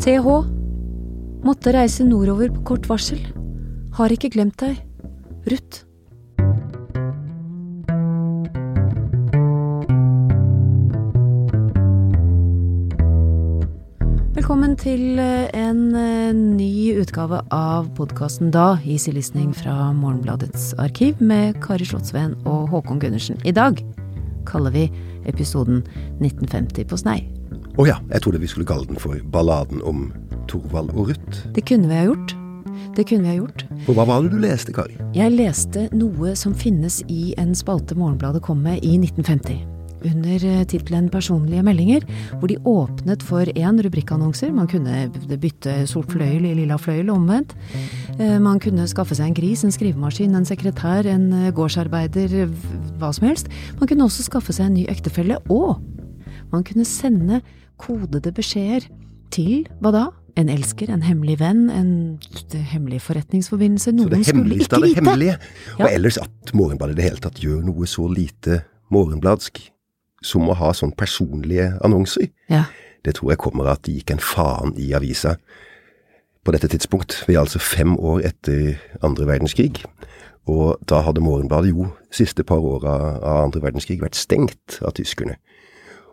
TH 0.00 0.24
måtte 1.44 1.74
reise 1.76 2.06
nordover 2.08 2.48
på 2.54 2.62
kort 2.70 2.86
varsel. 2.88 3.20
Har 3.98 4.08
ikke 4.08 4.30
glemt 4.32 4.56
deg. 4.62 4.78
Ruth. 5.44 5.82
Velkommen 14.38 14.72
til 14.80 15.20
eh, 15.20 15.50
en 15.52 15.82
eh, 15.92 16.32
ny 16.32 16.96
utgave 17.02 17.42
av 17.52 17.90
podkasten 17.98 18.48
Da, 18.54 18.78
Easy 18.88 19.12
Listening 19.12 19.52
fra 19.52 19.90
Morgenbladets 19.92 20.70
arkiv 20.80 21.20
med 21.20 21.60
Kari 21.60 21.84
Slottsveen 21.84 22.38
og 22.48 22.72
Håkon 22.72 23.04
Gundersen. 23.04 23.36
I 23.44 23.52
dag 23.52 23.84
kaller 24.48 24.72
vi 24.72 24.86
episoden 25.28 25.84
1950 26.24 26.88
på 26.88 27.00
snei. 27.04 27.39
Å 27.78 27.86
ja, 27.86 27.96
jeg 28.10 28.24
trodde 28.24 28.40
vi 28.42 28.48
skulle 28.50 28.68
kalle 28.68 28.88
den 28.88 28.98
for 29.00 29.20
Balladen 29.32 29.80
om 29.86 30.08
Thorvald 30.50 30.90
og 30.96 31.12
Ruth. 31.12 31.42
Det 31.54 31.62
kunne 31.68 31.88
vi 31.90 31.98
ha 32.00 32.08
gjort. 32.10 32.34
Det 32.96 33.04
kunne 33.06 33.22
vi 33.24 33.30
ha 33.30 33.38
gjort. 33.38 33.64
For 33.86 33.96
hva 33.96 34.04
var 34.08 34.24
det 34.24 34.32
du 34.34 34.40
leste, 34.42 34.74
Kari? 34.74 34.96
Jeg 35.16 35.32
leste 35.36 35.86
noe 35.94 36.34
som 36.36 36.56
finnes 36.56 37.00
i 37.08 37.30
en 37.40 37.54
spalte 37.56 37.94
Morgenbladet 37.96 38.42
kom 38.44 38.64
med 38.66 38.82
i 38.84 38.96
1950. 38.98 39.60
Under 40.00 40.44
eh, 40.48 40.62
tittelen 40.64 41.10
Personlige 41.12 41.62
meldinger, 41.64 42.04
hvor 42.40 42.48
de 42.48 42.56
åpnet 42.66 43.22
for 43.24 43.44
én 43.52 43.80
rubrikkannonser. 43.84 44.50
Man 44.56 44.68
kunne 44.68 45.06
bytte 45.40 45.74
sort 45.90 46.10
fløyel 46.12 46.46
i 46.48 46.54
lilla 46.62 46.78
fløyel, 46.80 47.12
omvendt. 47.12 47.52
Eh, 48.16 48.38
Man 48.40 48.58
kunne 48.64 48.88
skaffe 48.90 49.14
seg 49.16 49.28
en 49.30 49.36
gris, 49.36 49.62
en 49.64 49.74
skrivemaskin, 49.76 50.34
en 50.34 50.48
sekretær, 50.48 51.06
en 51.06 51.28
eh, 51.36 51.50
gårdsarbeider, 51.54 52.48
hva 52.98 53.12
som 53.14 53.28
helst. 53.28 53.52
Man 53.78 53.92
kunne 53.92 54.08
også 54.08 54.24
skaffe 54.26 54.56
seg 54.56 54.70
en 54.70 54.78
ny 54.80 54.86
ektefelle, 54.90 55.36
og 55.52 55.76
man 56.52 56.64
kunne 56.66 56.84
sende 56.88 57.40
kodede 57.80 58.32
beskjeder 58.36 58.88
til 59.34 59.68
hva 59.80 59.92
da? 59.94 60.06
En 60.38 60.48
elsker, 60.48 60.90
en 60.92 61.02
hemmelig 61.02 61.40
venn, 61.40 61.64
en 61.74 61.92
hemmelig 62.70 63.00
forretningsforbindelse. 63.02 63.90
Så 63.90 63.96
Noen 63.96 64.12
det 64.12 64.20
skulle 64.26 64.44
hemmeligste 64.44 64.76
ikke 64.76 64.76
av 64.76 64.82
det 64.82 64.90
vite! 64.90 65.00
hemmelige. 65.00 65.38
Ja. 65.78 65.84
Og 65.84 65.88
ellers 65.90 66.20
at 66.22 66.54
Morgenbladet 66.54 66.94
i 66.94 67.00
det 67.00 67.08
hele 67.08 67.24
tatt 67.24 67.42
gjør 67.42 67.64
noe 67.66 67.88
så 67.90 68.06
lite 68.08 68.62
morgenbladsk 68.94 69.60
som 70.22 70.48
å 70.50 70.56
ha 70.58 70.70
sånn 70.76 70.92
personlige 70.96 71.72
annonser. 71.84 72.30
Ja. 72.52 72.66
Det 73.04 73.16
tror 73.16 73.32
jeg 73.32 73.42
kommer 73.42 73.66
av 73.66 73.78
at 73.78 73.84
det 73.88 73.98
gikk 73.98 74.14
en 74.14 74.22
faen 74.22 74.74
i 74.78 74.90
avisa 74.96 75.36
på 76.44 76.54
dette 76.54 76.70
tidspunkt. 76.72 77.22
Vi 77.28 77.36
er 77.36 77.42
altså 77.42 77.60
fem 77.62 77.96
år 77.98 78.24
etter 78.30 78.76
andre 79.04 79.28
verdenskrig. 79.28 79.82
Og 80.50 80.80
da 80.88 81.02
hadde 81.04 81.22
Morgenbladet 81.24 81.72
jo 81.72 81.90
siste 82.14 82.44
par 82.46 82.62
åra 82.64 82.96
av 83.18 83.44
andre 83.46 83.62
verdenskrig 83.64 84.00
vært 84.02 84.18
stengt 84.18 84.80
av 84.80 84.94
tyskerne. 84.96 85.36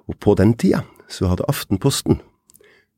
Og 0.08 0.19
på 0.23 0.36
den 0.39 0.53
tida 0.59 0.83
så 1.11 1.31
hadde 1.31 1.47
Aftenposten 1.52 2.22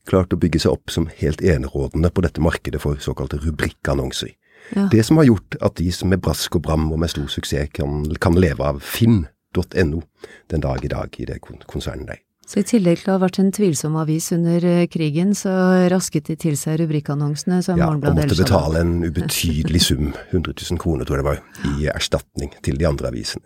klart 0.09 0.33
å 0.33 0.39
bygge 0.41 0.63
seg 0.63 0.73
opp 0.73 0.93
som 0.93 1.09
helt 1.19 1.41
enerådende 1.45 2.09
på 2.13 2.23
dette 2.25 2.41
markedet 2.41 2.81
for 2.81 3.01
såkalte 3.03 3.41
rubrikkannonser. 3.43 4.31
Ja. 4.75 4.87
Det 4.91 5.03
som 5.05 5.17
har 5.17 5.29
gjort 5.29 5.57
at 5.65 5.77
de 5.79 5.89
som 5.93 6.09
med 6.11 6.21
brask 6.21 6.57
og 6.57 6.65
bram 6.65 6.89
og 6.91 6.99
med 7.01 7.11
stor 7.11 7.29
suksess 7.31 7.71
kan, 7.73 8.03
kan 8.21 8.37
leve 8.37 8.65
av 8.65 8.81
finn.no 8.85 10.01
den 10.49 10.65
dag 10.65 10.85
i 10.85 10.91
dag 10.91 11.21
i 11.21 11.29
det 11.29 11.39
konsernet 11.41 12.09
der. 12.09 12.23
Så 12.49 12.63
i 12.63 12.65
tillegg 12.65 13.03
til 13.03 13.11
å 13.11 13.19
ha 13.19 13.21
vært 13.21 13.37
en 13.43 13.51
tvilsom 13.53 13.93
avis 14.01 14.31
under 14.33 14.63
eh, 14.65 14.87
krigen, 14.89 15.35
så 15.37 15.51
rasket 15.93 16.31
de 16.31 16.35
til 16.47 16.55
seg 16.57 16.79
rubrikkannonsene 16.81 17.59
som 17.61 17.77
Ja, 17.77 17.91
Morgenbladet 17.91 18.23
måtte 18.23 18.25
og 18.25 18.39
måtte 18.39 18.47
betale 18.47 18.81
en 18.81 18.95
ubetydelig 19.09 19.83
sum, 19.85 20.07
100 20.31 20.55
000 20.57 20.81
kroner 20.81 21.05
tror 21.05 21.19
jeg 21.19 21.27
det 21.27 21.29
var, 21.29 21.43
i 21.69 21.91
erstatning 21.93 22.55
til 22.65 22.81
de 22.81 22.89
andre 22.89 23.11
avisene. 23.13 23.45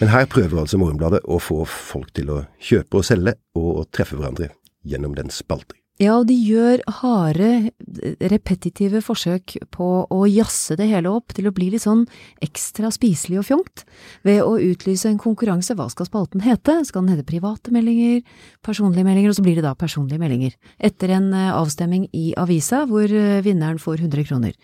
Men 0.00 0.12
her 0.12 0.26
prøver 0.30 0.62
altså 0.64 0.80
Morgenbladet 0.80 1.22
å 1.28 1.38
få 1.42 1.62
folk 1.68 2.12
til 2.16 2.32
å 2.32 2.42
kjøpe 2.62 3.00
og 3.00 3.06
selge, 3.06 3.36
og 3.58 3.86
treffe 3.94 4.18
hverandre 4.18 4.52
gjennom 4.88 5.14
den 5.18 5.30
spalter. 5.30 5.76
Ja, 6.00 6.16
og 6.18 6.24
de 6.26 6.34
gjør 6.34 6.80
harde, 6.98 7.48
repetitive 8.32 9.02
forsøk 9.04 9.54
på 9.74 9.88
å 10.10 10.20
jazze 10.26 10.74
det 10.80 10.88
hele 10.90 11.12
opp 11.12 11.34
til 11.36 11.46
å 11.46 11.52
bli 11.54 11.68
litt 11.74 11.84
sånn 11.84 12.06
ekstra 12.42 12.90
spiselig 12.94 13.42
og 13.42 13.46
fjongt, 13.46 13.84
ved 14.26 14.40
å 14.42 14.56
utlyse 14.56 15.10
en 15.10 15.20
konkurranse. 15.20 15.76
Hva 15.78 15.86
skal 15.92 16.08
spalten 16.08 16.42
hete? 16.42 16.78
Skal 16.88 17.04
den 17.04 17.12
hete 17.14 17.26
private 17.28 17.74
meldinger, 17.76 18.24
personlige 18.64 19.06
meldinger, 19.06 19.30
og 19.30 19.38
så 19.38 19.46
blir 19.46 19.60
det 19.60 19.66
da 19.66 19.76
personlige 19.78 20.22
meldinger. 20.22 20.56
Etter 20.80 21.12
en 21.18 21.30
avstemning 21.30 21.60
avstemming 21.62 22.08
i 22.16 22.32
avisa, 22.40 22.82
hvor 22.88 23.06
eh, 23.06 23.44
vinneren 23.44 23.78
får 23.80 24.02
100 24.02 24.26
kroner. 24.26 24.56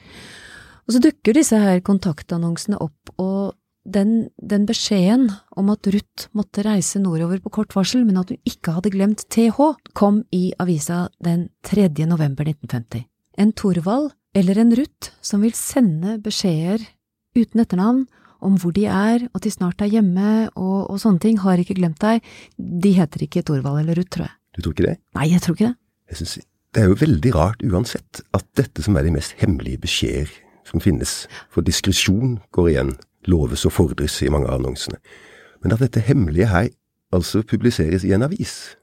Og 0.89 0.97
så 0.97 1.03
dukker 1.05 1.37
disse 1.37 1.61
her 1.61 1.85
kontaktannonsene 1.85 2.81
opp, 2.83 3.13
og 3.21 3.55
den, 3.89 4.29
den 4.37 4.67
beskjeden 4.69 5.29
om 5.57 5.71
at 5.73 5.87
Ruth 5.93 6.29
måtte 6.37 6.65
reise 6.67 7.01
nordover 7.03 7.41
på 7.43 7.53
kort 7.59 7.75
varsel, 7.77 8.05
men 8.07 8.21
at 8.21 8.33
hun 8.33 8.41
ikke 8.49 8.75
hadde 8.77 8.93
glemt 8.95 9.25
TH, 9.33 9.59
kom 9.99 10.23
i 10.35 10.51
avisa 10.61 11.07
den 11.25 11.49
3. 11.67 11.89
november 12.11 12.49
1950. 12.49 13.07
En 13.39 13.53
Thorvald 13.57 14.13
eller 14.37 14.61
en 14.61 14.75
Ruth 14.77 15.13
som 15.25 15.43
vil 15.45 15.57
sende 15.57 16.19
beskjeder 16.23 16.83
uten 17.39 17.63
etternavn 17.63 18.07
om 18.45 18.59
hvor 18.61 18.75
de 18.75 18.85
er, 18.87 19.25
at 19.35 19.43
de 19.43 19.51
snart 19.51 19.83
er 19.83 19.91
hjemme 19.91 20.49
og, 20.53 20.91
og 20.93 21.01
sånne 21.03 21.23
ting, 21.23 21.41
har 21.43 21.59
ikke 21.59 21.79
glemt 21.79 21.99
deg. 22.03 22.23
De 22.59 22.93
heter 22.95 23.25
ikke 23.27 23.43
Thorvald 23.47 23.83
eller 23.83 23.99
Ruth, 23.99 24.13
tror 24.15 24.29
jeg. 24.29 24.37
Du 24.55 24.63
tror 24.63 24.77
ikke 24.77 24.87
det? 24.91 24.99
Nei, 25.19 25.31
jeg 25.33 25.43
tror 25.45 25.57
ikke 25.57 25.71
det. 25.71 25.79
Jeg 26.09 26.21
synes, 26.21 26.37
det 26.75 26.83
er 26.83 26.91
jo 26.91 27.01
veldig 27.01 27.33
rart 27.35 27.65
uansett 27.67 28.23
at 28.37 28.47
dette 28.59 28.85
som 28.85 28.97
er 28.99 29.07
de 29.07 29.15
mest 29.17 29.35
hemmelige 29.41 29.83
beskjeder 29.83 30.31
som 30.69 30.83
finnes, 30.85 31.25
for 31.49 31.65
diskresjon 31.65 32.39
går 32.53 32.71
igjen, 32.75 32.93
loves 33.29 33.65
og 33.69 33.75
fordres 33.75 34.19
i 34.25 34.31
mange 34.33 34.49
av 34.49 34.59
annonsene, 34.59 34.99
men 35.63 35.75
at 35.75 35.83
dette 35.85 36.05
hemmelige 36.05 36.51
her 36.51 36.69
altså 37.15 37.43
publiseres 37.47 38.05
i 38.05 38.13
en 38.17 38.27
avis. 38.27 38.77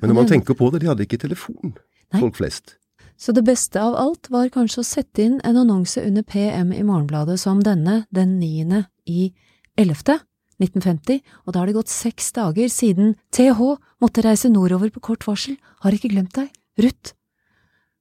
Men 0.00 0.12
når 0.12 0.18
man 0.20 0.30
tenker 0.30 0.56
på 0.56 0.70
det, 0.72 0.82
de 0.82 0.88
hadde 0.90 1.04
ikke 1.04 1.20
telefon, 1.20 1.74
Nei. 2.12 2.20
folk 2.20 2.38
flest. 2.40 2.76
Så 3.20 3.34
det 3.36 3.44
beste 3.46 3.80
av 3.80 3.94
alt 3.98 4.30
var 4.32 4.50
kanskje 4.52 4.82
å 4.82 4.86
sette 4.86 5.22
inn 5.22 5.38
en 5.46 5.58
annonse 5.60 6.00
under 6.02 6.24
PM 6.26 6.72
i 6.74 6.82
Morgenbladet 6.82 7.38
som 7.40 7.60
denne, 7.62 8.06
den 8.10 8.38
9. 8.40 8.84
i 9.06 9.32
11. 9.78 10.22
1950, 10.62 11.22
og 11.46 11.54
da 11.54 11.62
har 11.62 11.68
det 11.68 11.76
gått 11.76 11.90
seks 11.90 12.28
dager 12.36 12.68
siden 12.70 13.16
TH 13.34 13.60
måtte 14.02 14.22
reise 14.22 14.50
nordover 14.52 14.92
på 14.94 15.02
kort 15.02 15.26
varsel, 15.26 15.56
har 15.82 15.94
ikke 15.96 16.12
glemt 16.12 16.36
deg, 16.36 16.52
Ruth. 16.78 17.14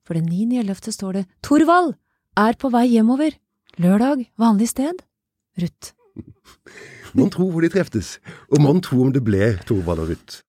For 0.06 0.18
den 0.18 0.28
9. 0.30 0.58
i 0.58 0.62
11. 0.62 0.94
står 0.94 1.18
det 1.18 1.24
Torvald 1.46 1.96
er 2.38 2.58
på 2.60 2.70
vei 2.74 2.88
hjemover, 2.92 3.34
lørdag, 3.82 4.28
vanlig 4.40 4.70
sted, 4.72 5.02
Ruth. 5.58 5.92
Mon 7.18 7.30
tro 7.30 7.50
hvor 7.52 7.62
de 7.62 7.70
treftes, 7.70 8.20
og 8.52 8.62
mon 8.62 8.80
tro 8.82 9.02
om 9.04 9.12
det 9.14 9.24
ble 9.24 9.58
Torvald 9.68 10.00
og 10.00 10.10
Ruth. 10.14 10.42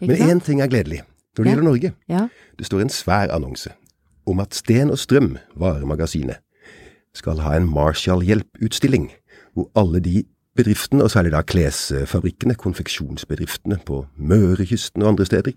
Men 0.00 0.16
én 0.16 0.40
ting 0.42 0.60
er 0.60 0.66
gledelig 0.66 1.02
når 1.36 1.44
det 1.44 1.46
Ja. 1.46 1.50
gjelder 1.54 1.62
Norge. 1.68 1.92
Ja, 2.08 2.28
Det 2.58 2.66
står 2.66 2.80
en 2.80 2.88
svær 2.90 3.30
annonse 3.34 3.70
om 4.26 4.40
at 4.40 4.54
Sten 4.54 4.90
og 4.90 4.98
Strøm, 4.98 5.36
varemagasinet, 5.56 6.36
skal 7.14 7.38
ha 7.38 7.56
en 7.56 7.66
Marshall-hjelputstilling, 7.68 9.10
hvor 9.54 9.70
alle 9.76 10.00
de 10.00 10.24
bedriftene, 10.56 11.02
og 11.02 11.10
særlig 11.10 11.32
da 11.32 11.42
klesfabrikkene, 11.42 12.54
konfeksjonsbedriftene 12.54 13.78
på 13.86 14.06
Mørekysten 14.16 15.02
og 15.02 15.08
andre 15.08 15.26
steder, 15.26 15.52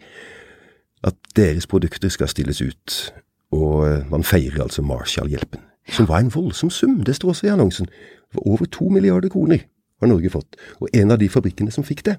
at 1.04 1.14
deres 1.36 1.68
produkter 1.68 2.10
skal 2.10 2.28
stilles 2.28 2.62
ut, 2.62 3.14
og 3.52 4.06
man 4.12 4.24
feirer 4.24 4.62
altså 4.64 4.82
Marshall-hjelpen, 4.82 5.60
som 5.90 6.08
var 6.08 6.20
en 6.20 6.32
voldsom 6.36 6.70
sum, 6.70 7.04
det 7.04 7.16
står 7.16 7.30
også 7.30 7.48
i 7.48 7.50
annonsen. 7.50 7.88
Over 8.38 8.66
to 8.66 8.90
milliarder 8.90 9.30
kroner 9.30 9.66
har 10.02 10.12
Norge 10.12 10.30
fått, 10.30 10.58
og 10.82 10.90
en 10.94 11.12
av 11.12 11.20
de 11.22 11.30
fabrikkene 11.32 11.72
som 11.72 11.86
fikk 11.88 12.04
det, 12.06 12.18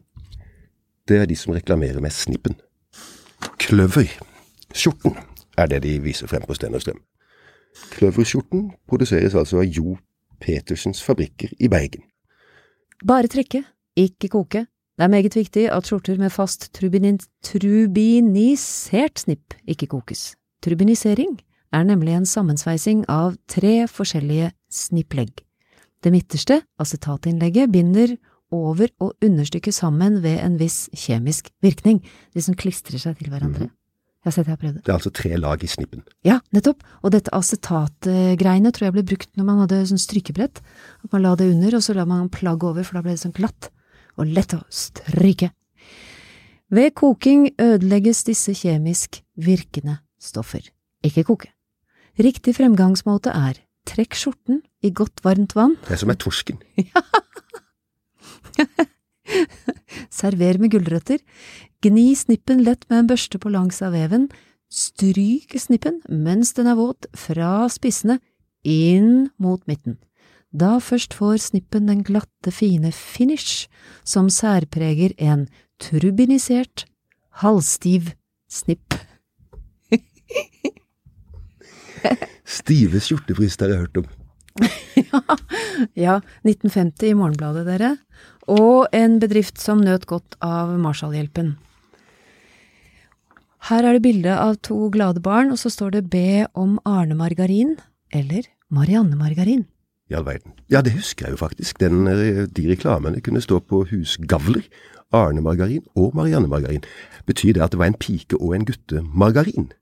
det 1.09 1.21
er 1.21 1.29
de 1.31 1.37
som 1.39 1.55
reklamerer 1.55 2.01
med 2.03 2.15
Snippen. 2.15 2.57
Kløver-skjorten 3.63 5.15
er 5.59 5.71
det 5.71 5.83
de 5.85 5.99
viser 6.03 6.31
frem 6.31 6.43
på 6.47 6.57
Sten 6.57 6.75
og 6.75 6.83
Strøm. 6.83 6.99
Kløverskjorten 7.93 8.71
produseres 8.89 9.35
altså 9.35 9.61
av 9.61 9.69
Jo 9.69 9.97
Petersens 10.41 11.03
fabrikker 11.05 11.53
i 11.61 11.69
Bergen. 11.69 12.03
bare 13.07 13.29
trekke, 13.29 13.65
ikke 13.97 14.29
koke. 14.29 14.67
Det 14.97 15.05
er 15.05 15.13
meget 15.13 15.37
viktig 15.37 15.71
at 15.71 15.87
skjorter 15.87 16.17
med 16.19 16.31
fast 16.33 16.73
trubinin 16.75 17.19
trubinisert 17.45 19.21
snipp 19.21 19.55
ikke 19.69 19.87
kokes. 19.87 20.35
Trubinisering 20.63 21.39
er 21.73 21.85
nemlig 21.85 22.15
en 22.17 22.27
sammensveising 22.27 23.05
av 23.09 23.37
tre 23.49 23.87
forskjellige 23.89 24.53
snipplegg. 24.73 25.45
Det 26.05 26.13
midterste, 26.13 26.61
acetatinnlegget, 26.83 27.73
binder 27.73 28.17
over 28.55 28.91
og 29.03 29.17
understykket 29.25 29.75
sammen 29.75 30.21
ved 30.23 30.39
en 30.43 30.59
viss 30.61 30.87
kjemisk 30.95 31.51
virkning, 31.65 32.03
de 32.35 32.43
som 32.45 32.55
klistrer 32.59 33.01
seg 33.03 33.19
til 33.19 33.33
hverandre. 33.33 33.71
Jeg 34.27 34.33
har 34.33 34.35
sett 34.35 34.49
jeg 34.49 34.57
har 34.57 34.61
prøvd 34.63 34.75
det. 34.75 34.83
Det 34.83 34.91
er 34.91 34.97
altså 34.97 35.11
tre 35.15 35.37
lag 35.39 35.63
i 35.63 35.69
snippen. 35.71 36.03
Ja, 36.27 36.41
nettopp. 36.55 36.81
Og 37.07 37.13
dette 37.15 37.31
acetatgreiene 37.35 38.73
tror 38.75 38.89
jeg 38.89 38.95
ble 38.97 39.05
brukt 39.07 39.31
når 39.39 39.47
man 39.47 39.61
hadde 39.63 39.85
sånn 39.87 40.03
strykebrett. 40.03 40.59
At 41.07 41.13
man 41.15 41.23
la 41.23 41.37
det 41.39 41.47
under, 41.53 41.77
og 41.79 41.85
så 41.87 41.95
la 41.95 42.07
man 42.11 42.27
plagg 42.35 42.67
over, 42.67 42.83
for 42.83 42.99
da 42.99 43.05
ble 43.07 43.15
det 43.15 43.23
sånn 43.23 43.37
glatt 43.37 43.71
og 44.19 44.33
lett 44.35 44.57
å 44.57 44.65
stryke. 44.73 45.53
Ved 46.75 46.97
koking 46.99 47.53
ødelegges 47.63 48.25
disse 48.27 48.57
kjemisk 48.59 49.21
virkende 49.39 50.01
stoffer. 50.19 50.65
Ikke 51.07 51.23
koke. 51.29 51.53
Riktig 52.19 52.57
fremgangsmåte 52.57 53.31
er 53.31 53.61
trekk 53.87 54.19
skjorten 54.19 54.63
i 54.85 54.91
godt 54.91 55.23
varmt 55.25 55.55
vann, 55.57 55.77
Det 55.87 55.97
er 55.97 56.03
som 56.03 56.13
er 56.13 56.19
torsken. 56.21 56.59
server 60.11 60.59
med 60.63 60.71
gulrøtter, 60.75 61.19
gni 61.83 62.15
snippen 62.19 62.63
lett 62.65 62.87
med 62.91 62.99
en 63.03 63.11
børste 63.11 63.39
på 63.43 63.53
langs 63.53 63.83
av 63.83 63.93
veven, 63.97 64.29
Stryk 64.67 65.55
snippen 65.63 66.01
mens 66.11 66.51
den 66.57 66.67
er 66.67 66.75
våt 66.75 67.07
fra 67.15 67.69
spissene 67.71 68.19
inn 68.67 69.29
mot 69.39 69.63
midten. 69.71 70.01
Da 70.51 70.79
først 70.83 71.15
får 71.15 71.39
snippen 71.45 71.87
den 71.87 72.03
glatte, 72.07 72.51
fine 72.51 72.91
finish 72.91 73.69
som 74.03 74.31
særpreger 74.33 75.15
en 75.19 75.47
turbinisert, 75.83 76.87
halvstiv 77.43 78.11
snipp. 78.51 78.95
Stive 82.59 83.01
skjortefrister 83.03 83.71
har 83.71 83.77
jeg 83.77 83.87
hørt 83.87 84.03
om. 84.05 84.09
Ja, 86.07 86.21
1950 86.47 87.11
i 87.11 87.17
Morgenbladet, 87.17 87.67
dere. 87.69 87.97
Og 88.49 88.87
en 88.97 89.19
bedrift 89.21 89.61
som 89.61 89.83
nøt 89.85 90.07
godt 90.09 90.39
av 90.45 90.73
Marshallhjelpen. 90.81 91.57
Her 93.67 93.83
er 93.83 93.97
det 93.97 94.05
bilde 94.05 94.33
av 94.39 94.61
to 94.65 94.87
glade 94.95 95.21
barn, 95.25 95.51
og 95.53 95.59
så 95.59 95.73
står 95.73 95.97
det 95.97 96.05
be 96.13 96.47
om 96.55 96.79
Arne 96.87 97.17
Margarin, 97.19 97.75
eller 98.15 98.47
Marianne 98.71 99.19
Margarin. 99.19 99.67
I 100.07 100.15
all 100.15 100.27
verden. 100.27 100.55
Ja, 100.71 100.85
det 100.87 100.95
husker 100.95 101.27
jeg 101.27 101.35
jo 101.35 101.41
faktisk. 101.41 101.81
Den, 101.83 102.07
eh, 102.07 102.47
de 102.47 102.69
reklamene 102.71 103.21
kunne 103.21 103.43
stå 103.43 103.59
på 103.59 103.83
husgavler. 103.91 104.63
Arne 105.13 105.43
Margarin 105.43 105.83
og 105.97 106.15
Marianne 106.15 106.49
Margarin. 106.49 106.85
Betyr 107.27 107.55
det 107.55 107.63
at 107.63 107.73
det 107.73 107.79
var 107.79 107.91
en 107.91 107.99
pike 107.99 108.39
og 108.39 108.55
en 108.55 108.65
guttemargarin? 108.67 109.73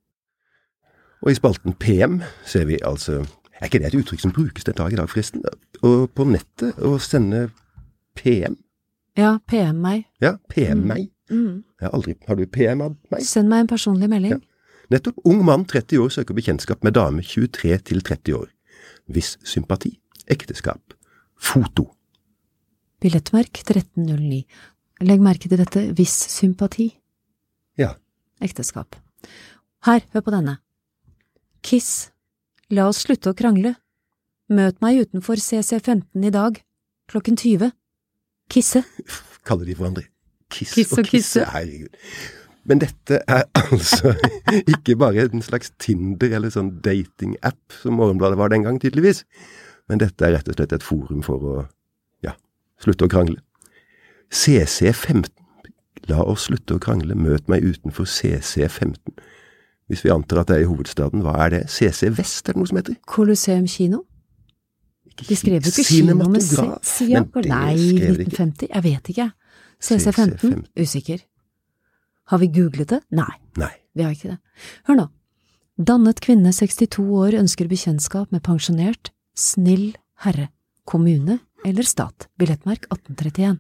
Og 1.25 1.31
i 1.33 1.35
spalten 1.39 1.73
PM 1.81 2.19
ser 2.45 2.67
vi 2.69 2.77
altså 2.85 3.23
Er 3.61 3.69
ikke 3.69 3.79
det 3.81 3.87
et 3.93 3.97
uttrykk 3.97 4.21
som 4.21 4.33
brukes 4.35 4.65
den 4.67 4.75
dag 4.77 4.93
i 4.93 4.97
dag, 4.99 5.09
forresten? 5.09 5.45
Og 5.83 6.11
på 6.13 6.25
nettet 6.29 6.77
å 6.85 6.99
sende 7.01 7.47
PM? 8.19 8.57
Ja, 9.17 9.39
PM 9.49 9.79
meg. 9.81 10.05
Ja, 10.21 10.35
PM 10.51 10.79
Mm. 10.83 10.87
meg. 10.89 11.09
Mm. 11.31 11.63
Jeg 11.81 11.87
har 11.89 11.91
aldri 11.95 12.15
Har 12.29 12.35
du 12.37 12.47
PM 12.47 12.81
av 12.83 12.97
meg? 13.11 13.23
Send 13.23 13.49
meg 13.49 13.61
en 13.61 13.67
personlig 13.71 14.09
melding. 14.11 14.31
Ja. 14.33 14.39
Nettopp. 14.91 15.15
Ung 15.25 15.45
mann 15.45 15.65
30 15.65 15.99
år 15.99 16.09
søker 16.11 16.35
bekjentskap 16.35 16.85
med 16.85 16.93
dame 16.95 17.23
23 17.23 17.79
til 17.79 18.03
30 18.03 18.35
år. 18.35 18.49
Viss 19.09 19.39
sympati. 19.45 19.99
Ekteskap. 20.29 20.81
Foto. 21.41 21.95
Billettmerk 23.01 23.53
1309. 23.65 24.45
Legg 25.01 25.21
merke 25.21 25.49
til 25.49 25.59
dette 25.59 25.95
viss 25.97 26.15
sympati. 26.29 26.91
Ja. 27.79 27.95
Ekteskap. 28.43 28.97
Her, 29.85 30.01
hør 30.13 30.21
på 30.21 30.31
denne. 30.31 30.59
Kiss. 31.65 32.11
La 32.71 32.89
oss 32.91 33.03
slutte 33.07 33.33
å 33.33 33.37
krangle. 33.37 33.77
Møt 34.53 34.81
meg 34.85 35.01
utenfor 35.01 35.41
CC15 35.41 36.29
i 36.29 36.33
dag, 36.35 36.59
klokken 37.09 37.39
20. 37.41 37.73
Kisse. 38.53 38.85
Kaller 39.49 39.69
de 39.69 39.77
hverandre 39.79 40.09
kiss, 40.55 40.75
Kiss 40.75 40.93
og 40.93 41.09
kisse. 41.09 41.45
Herregud. 41.51 41.93
Men 42.65 42.81
dette 42.81 43.21
er 43.29 43.45
altså 43.61 44.15
ikke 44.63 44.97
bare 45.01 45.27
en 45.27 45.45
slags 45.45 45.73
Tinder 45.83 46.33
eller 46.39 46.53
sånn 46.53 46.73
dating-app 46.85 47.79
som 47.83 47.99
Morgenbladet 48.01 48.41
var 48.41 48.53
den 48.53 48.65
gang, 48.65 48.81
tydeligvis. 48.81 49.25
Men 49.91 50.01
dette 50.01 50.25
er 50.25 50.39
rett 50.39 50.49
og 50.49 50.57
slett 50.57 50.73
et 50.73 50.87
forum 50.87 51.21
for 51.27 51.49
å, 51.51 51.57
ja, 52.25 52.33
slutte 52.81 53.09
å 53.09 53.13
krangle. 53.13 53.43
CC15. 54.33 55.27
La 56.09 56.25
oss 56.25 56.49
slutte 56.49 56.77
å 56.77 56.83
krangle, 56.83 57.17
møt 57.17 57.49
meg 57.53 57.65
utenfor 57.65 58.09
CC15. 58.09 58.97
Hvis 59.91 60.05
vi 60.05 60.11
antar 60.15 60.41
at 60.43 60.49
det 60.51 60.57
er 60.57 60.65
i 60.65 60.69
hovedstaden, 60.69 61.23
hva 61.25 61.35
er 61.45 61.53
det? 61.53 61.63
CC 61.73 62.09
Vest, 62.17 62.49
er 62.49 62.55
det 62.57 62.63
noe 62.63 62.71
som 62.71 62.81
heter? 62.81 62.97
Colosseum 63.11 63.67
kino. 63.69 64.03
De 65.21 65.37
skrev 65.39 65.61
jo 65.61 65.71
ikke 65.71 65.85
kino 65.87 66.17
med 66.19 66.43
C. 66.43 66.57
Det 67.13 67.47
Nei, 67.47 67.75
skrev 67.77 68.17
de 68.19 68.25
ikke. 68.25 68.47
1950? 68.49 68.71
Jeg 68.73 68.85
vet 68.87 69.11
ikke. 69.13 69.29
CC15? 69.85 70.33
CC15. 70.41 70.65
Usikker. 70.81 71.21
Har 72.33 72.41
vi 72.41 72.49
googlet 72.49 72.89
det? 72.95 73.01
Nei, 73.13 73.35
Nei. 73.61 73.71
vi 73.95 74.07
har 74.07 74.15
ikke 74.17 74.33
det. 74.33 74.39
Hør 74.89 74.99
nå. 75.03 75.07
Dannet 75.75 76.23
kvinne 76.25 76.53
62 76.55 77.03
år 77.03 77.37
ønsker 77.43 77.69
bekjentskap 77.69 78.33
med 78.33 78.45
pensjonert, 78.47 79.11
snill 79.37 79.93
herre. 80.25 80.49
Kommune 80.85 81.39
eller 81.65 81.87
stat. 81.89 82.29
Billettmerk 82.39 82.85
1831. 82.93 83.59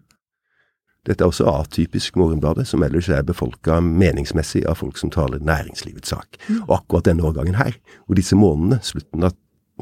Dette 1.05 1.25
er 1.25 1.29
også 1.29 1.45
atypisk 1.51 2.17
Morgenbladet, 2.17 2.67
som 2.67 2.83
ellers 2.83 3.09
er 3.12 3.23
befolka 3.29 3.77
meningsmessig 3.85 4.65
av 4.69 4.79
folk 4.81 4.97
som 4.97 5.11
taler 5.12 5.43
næringslivets 5.45 6.09
sak. 6.15 6.39
Og 6.65 6.79
akkurat 6.79 7.11
denne 7.11 7.27
årgangen 7.29 7.59
her, 7.59 7.77
og 8.09 8.17
disse 8.17 8.37
månedene, 8.39 8.81
slutten 8.83 9.27
av 9.29 9.35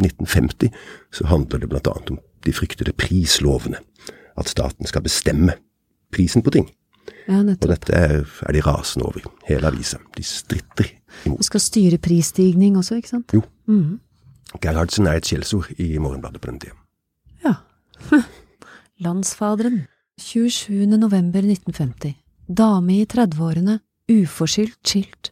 1950, 0.02 0.72
så 1.14 1.26
handler 1.30 1.62
det 1.62 1.68
blant 1.70 1.86
annet 1.92 2.10
om 2.14 2.18
de 2.42 2.52
fryktede 2.56 2.94
prislovene. 2.98 3.78
At 4.36 4.48
staten 4.50 4.88
skal 4.88 5.04
bestemme 5.04 5.54
prisen 6.12 6.42
på 6.42 6.50
ting. 6.50 6.70
Ja, 7.28 7.38
Og 7.38 7.68
dette 7.70 7.94
er, 7.94 8.24
er 8.48 8.52
de 8.52 8.62
rasende 8.66 9.06
over, 9.06 9.26
hele 9.46 9.68
avisa. 9.70 9.98
De 10.16 10.24
stritter 10.26 10.88
imot. 11.26 11.38
Og 11.38 11.46
skal 11.46 11.62
styre 11.62 11.98
prisstigning 12.02 12.76
også, 12.78 12.98
ikke 12.98 13.08
sant? 13.14 13.34
Jo. 13.34 13.44
Mhm. 13.70 14.00
Gerhardsen 14.60 15.06
er 15.06 15.16
et 15.16 15.26
skjellsord 15.26 15.70
i 15.80 15.96
Morgenbladet 16.02 16.40
på 16.42 16.50
den 16.50 16.58
tida. 16.60 16.74
Ja. 17.44 17.54
Landsfaderen. 19.06 19.86
27. 20.20 20.86
november 20.98 21.38
1950. 21.38 22.14
Dame 22.46 22.98
i 23.00 23.04
30-årene, 23.08 23.78
uforskyldt 24.12 24.80
skilt. 24.84 25.30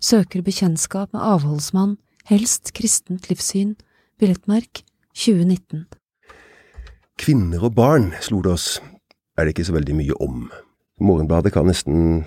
Søker 0.00 0.42
bekjentskap 0.42 1.12
med 1.12 1.20
avholdsmann, 1.20 1.98
helst 2.30 2.72
kristent 2.72 3.28
livssyn. 3.28 3.74
Billettmerk 4.18 4.84
2019. 5.12 5.84
Kvinner 7.18 7.66
og 7.68 7.74
barn, 7.76 8.12
slo 8.24 8.40
det 8.42 8.54
oss, 8.54 8.80
er 9.36 9.44
det 9.44 9.54
ikke 9.54 9.68
så 9.68 9.76
veldig 9.76 9.98
mye 10.00 10.16
om. 10.24 10.46
Morgenbladet 11.02 11.52
kan 11.52 11.68
nesten 11.68 12.24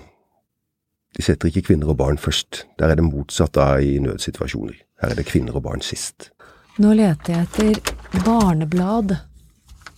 De 1.15 1.23
setter 1.23 1.47
ikke 1.47 1.69
kvinner 1.69 1.93
og 1.93 1.97
barn 1.97 2.17
først. 2.19 2.65
Der 2.79 2.91
er 2.91 2.99
det 2.99 3.05
motsatt 3.07 3.55
av 3.57 3.79
i 3.79 3.97
nødsituasjoner. 4.03 4.75
Her 5.01 5.13
er 5.13 5.15
det 5.15 5.29
kvinner 5.29 5.55
og 5.55 5.63
barn 5.63 5.81
sist. 5.81 6.29
Nå 6.77 6.91
leter 6.91 7.37
jeg 7.37 7.47
etter 7.47 8.25
Barneblad 8.25 9.15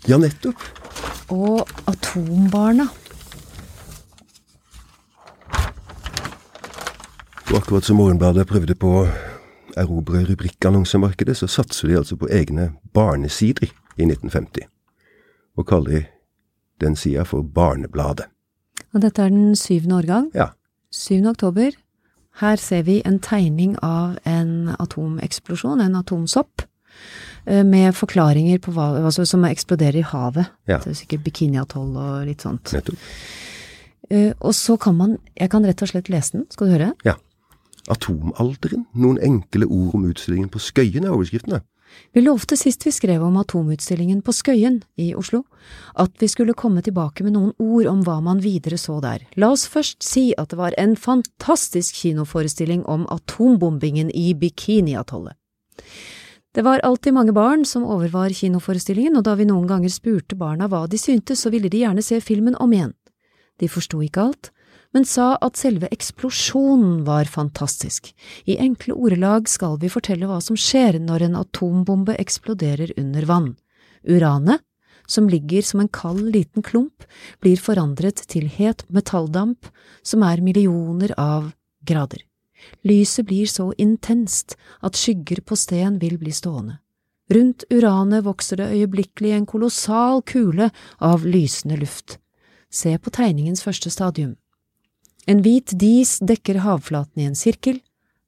Ja, 0.06 0.20
nettopp. 0.22 0.62
Og 1.30 1.68
Atombarna. 1.88 2.88
Og 7.48 7.56
akkurat 7.56 7.86
som 7.86 7.96
Morgenbladet 7.96 8.48
prøvde 8.48 8.76
på 8.76 8.92
å 9.02 9.08
erobre 9.78 10.26
rubrikkannonsemarkedet, 10.28 11.38
så 11.38 11.48
satser 11.48 11.88
de 11.88 11.98
altså 11.98 12.18
på 12.20 12.30
egne 12.32 12.72
barnesider 12.94 13.70
i 13.98 14.08
1950. 14.08 14.68
Og 15.58 15.68
kaller 15.68 16.10
den 16.82 16.96
sida 16.96 17.24
for 17.24 17.42
Barnebladet. 17.42 18.28
Og 18.94 19.02
dette 19.02 19.22
er 19.22 19.30
den 19.30 19.56
syvende 19.56 19.96
årgang. 19.96 20.32
Ja. 20.36 20.52
7. 20.92 21.26
oktober. 21.26 21.72
Her 22.40 22.56
ser 22.56 22.84
vi 22.84 23.02
en 23.06 23.20
tegning 23.20 23.78
av 23.82 24.18
en 24.26 24.70
atomeksplosjon, 24.80 25.82
en 25.82 25.96
atomsopp, 25.96 26.62
med 27.48 27.96
forklaringer 27.96 28.60
på 28.64 28.74
hva 28.76 28.90
altså, 29.00 29.24
som 29.28 29.46
eksploderer 29.48 30.02
i 30.02 30.08
havet. 30.08 30.50
Ja. 30.68 30.82
Det 30.84 30.92
er 30.92 30.98
sikkert 31.00 31.24
bikiniatoll 31.28 31.94
og 31.96 32.26
litt 32.28 32.44
sånt. 32.44 32.74
Nettopp. 32.76 33.00
Uh, 34.12 34.32
Og 34.40 34.54
så 34.56 34.78
kan 34.80 34.96
man, 34.96 35.18
jeg 35.36 35.52
kan 35.52 35.66
rett 35.68 35.82
og 35.84 35.90
slett 35.92 36.12
lese 36.12 36.38
den, 36.38 36.46
skal 36.52 36.68
du 36.68 36.76
høre? 36.78 36.92
Ja. 37.08 37.18
Atomalderen. 37.92 38.86
Noen 38.96 39.20
enkle 39.24 39.68
ord 39.68 39.96
om 39.96 40.06
utstillingen 40.10 40.52
på 40.52 40.60
Skøyen 40.64 41.08
er 41.08 41.16
overskriften. 41.16 41.58
da. 41.58 41.64
Vi 42.14 42.22
lovte 42.22 42.58
sist 42.58 42.86
vi 42.86 42.92
skrev 42.92 43.24
om 43.24 43.38
atomutstillingen 43.40 44.22
på 44.26 44.34
Skøyen 44.36 44.82
i 45.00 45.14
Oslo, 45.16 45.44
at 45.96 46.14
vi 46.20 46.30
skulle 46.32 46.56
komme 46.58 46.84
tilbake 46.84 47.24
med 47.26 47.36
noen 47.36 47.54
ord 47.60 47.90
om 47.92 48.04
hva 48.06 48.20
man 48.24 48.42
videre 48.44 48.80
så 48.82 49.00
der. 49.04 49.24
La 49.40 49.52
oss 49.56 49.68
først 49.72 50.04
si 50.06 50.30
at 50.38 50.52
det 50.52 50.60
var 50.60 50.76
en 50.78 50.96
fantastisk 51.00 52.02
kinoforestilling 52.04 52.86
om 52.86 53.08
atombombingen 53.14 54.12
i 54.12 54.34
Bikiniatollet. 54.38 55.38
Det 56.58 56.64
var 56.64 56.80
alltid 56.80 57.14
mange 57.14 57.32
barn 57.38 57.66
som 57.70 57.84
overvar 57.86 58.34
kinoforestillingen, 58.34 59.20
og 59.20 59.28
da 59.28 59.36
vi 59.38 59.46
noen 59.46 59.68
ganger 59.70 59.92
spurte 59.94 60.34
barna 60.34 60.66
hva 60.66 60.88
de 60.90 60.98
syntes, 60.98 61.44
så 61.44 61.52
ville 61.54 61.70
de 61.70 61.84
gjerne 61.84 62.02
se 62.02 62.18
filmen 62.18 62.56
om 62.58 62.72
igjen. 62.74 62.96
De 63.62 63.68
forsto 63.70 64.00
ikke 64.02 64.24
alt, 64.24 64.50
men 64.90 65.06
sa 65.06 65.36
at 65.46 65.60
selve 65.62 65.86
eksplosjonen 65.94 67.04
var 67.06 67.30
fantastisk. 67.30 68.10
I 68.50 68.58
enkle 68.64 68.98
ordelag 68.98 69.46
skal 69.54 69.78
vi 69.84 69.92
fortelle 69.94 70.26
hva 70.26 70.40
som 70.42 70.58
skjer 70.58 70.98
når 70.98 71.28
en 71.28 71.38
atombombe 71.44 72.16
eksploderer 72.18 72.96
under 72.98 73.30
vann. 73.30 73.52
Uranet, 74.10 74.66
som 75.06 75.30
ligger 75.30 75.62
som 75.62 75.84
en 75.84 75.92
kald 75.94 76.26
liten 76.34 76.66
klump, 76.66 77.06
blir 77.38 77.62
forandret 77.62 78.26
til 78.34 78.50
het 78.58 78.82
metalldamp 78.90 79.70
som 80.02 80.26
er 80.26 80.42
millioner 80.42 81.14
av 81.22 81.52
grader. 81.86 82.26
Lyset 82.88 83.28
blir 83.28 83.48
så 83.50 83.72
intenst 83.78 84.56
at 84.82 84.98
skygger 84.98 85.42
på 85.46 85.56
sten 85.56 86.00
vil 86.02 86.18
bli 86.22 86.32
stående. 86.32 86.80
Rundt 87.34 87.66
uranet 87.74 88.24
vokser 88.24 88.62
det 88.62 88.72
øyeblikkelig 88.72 89.34
en 89.36 89.46
kolossal 89.46 90.22
kule 90.24 90.70
av 91.04 91.26
lysende 91.28 91.76
luft. 91.78 92.20
Se 92.72 92.96
på 92.98 93.12
tegningens 93.12 93.64
første 93.64 93.92
stadium. 93.92 94.38
En 95.28 95.44
hvit 95.44 95.74
dis 95.76 96.18
dekker 96.24 96.62
havflaten 96.64 97.22
i 97.22 97.28
en 97.28 97.36
sirkel, 97.36 97.82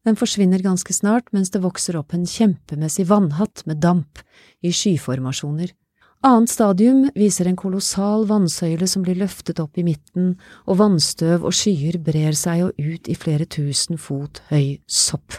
den 0.08 0.18
forsvinner 0.20 0.64
ganske 0.64 0.94
snart 0.96 1.32
mens 1.36 1.52
det 1.54 1.64
vokser 1.64 1.96
opp 2.00 2.14
en 2.16 2.28
kjempemessig 2.28 3.06
vannhatt 3.08 3.64
med 3.68 3.80
damp 3.84 4.20
i 4.64 4.72
skyformasjoner. 4.76 5.72
Annet 6.20 6.50
stadium 6.52 7.06
viser 7.16 7.48
en 7.48 7.56
kolossal 7.56 8.26
vannsøyle 8.28 8.84
som 8.92 9.06
blir 9.06 9.16
løftet 9.22 9.62
opp 9.64 9.78
i 9.80 9.86
midten, 9.88 10.34
og 10.68 10.82
vannstøv 10.82 11.46
og 11.48 11.56
skyer 11.56 11.96
brer 12.04 12.36
seg 12.36 12.66
og 12.66 12.74
ut 12.76 13.08
i 13.08 13.16
flere 13.16 13.46
tusen 13.48 13.96
fot 13.96 14.42
høy 14.50 14.82
sopp. 14.84 15.38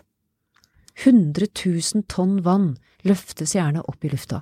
Hundre 1.05 1.51
tusen 1.53 2.07
tonn 2.09 2.39
vann 2.47 2.79
løftes 3.05 3.53
gjerne 3.59 3.85
opp 3.85 4.09
i 4.09 4.13
lufta. 4.15 4.41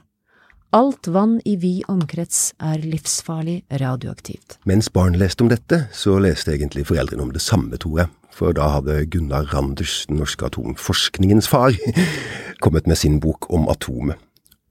Alt 0.78 1.10
vann 1.10 1.40
i 1.42 1.56
vid 1.58 1.90
omkrets 1.90 2.52
er 2.62 2.86
livsfarlig 2.86 3.64
radioaktivt. 3.82 4.60
Mens 4.62 4.92
barn 4.94 5.18
leste 5.18 5.42
om 5.42 5.50
dette, 5.50 5.88
så 5.90 6.20
leste 6.22 6.54
egentlig 6.54 6.86
foreldrene 6.86 7.26
om 7.26 7.34
det 7.34 7.42
samme, 7.42 7.82
tror 7.82 8.04
jeg. 8.04 8.14
For 8.30 8.54
da 8.54 8.70
hadde 8.76 9.00
Gunnar 9.10 9.50
Randers, 9.50 10.04
den 10.06 10.22
norske 10.22 10.46
atomforskningens 10.46 11.50
far, 11.50 11.74
kommet 12.62 12.86
med 12.86 13.02
sin 13.02 13.18
bok 13.18 13.50
om 13.50 13.66
atomet 13.74 14.22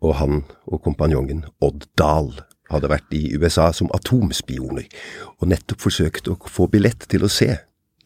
og 0.08 0.18
han 0.22 0.44
og 0.66 0.82
kompanjongen 0.86 1.46
Odd 1.64 1.88
Dahl 2.00 2.32
hadde 2.72 2.90
vært 2.92 3.14
i 3.16 3.30
USA 3.38 3.70
som 3.76 3.92
atomspioner, 3.96 4.88
og 5.40 5.52
nettopp 5.52 5.86
forsøkt 5.86 6.28
å 6.32 6.38
få 6.52 6.68
billett 6.72 7.08
til 7.12 7.24
å 7.24 7.32
se 7.32 7.54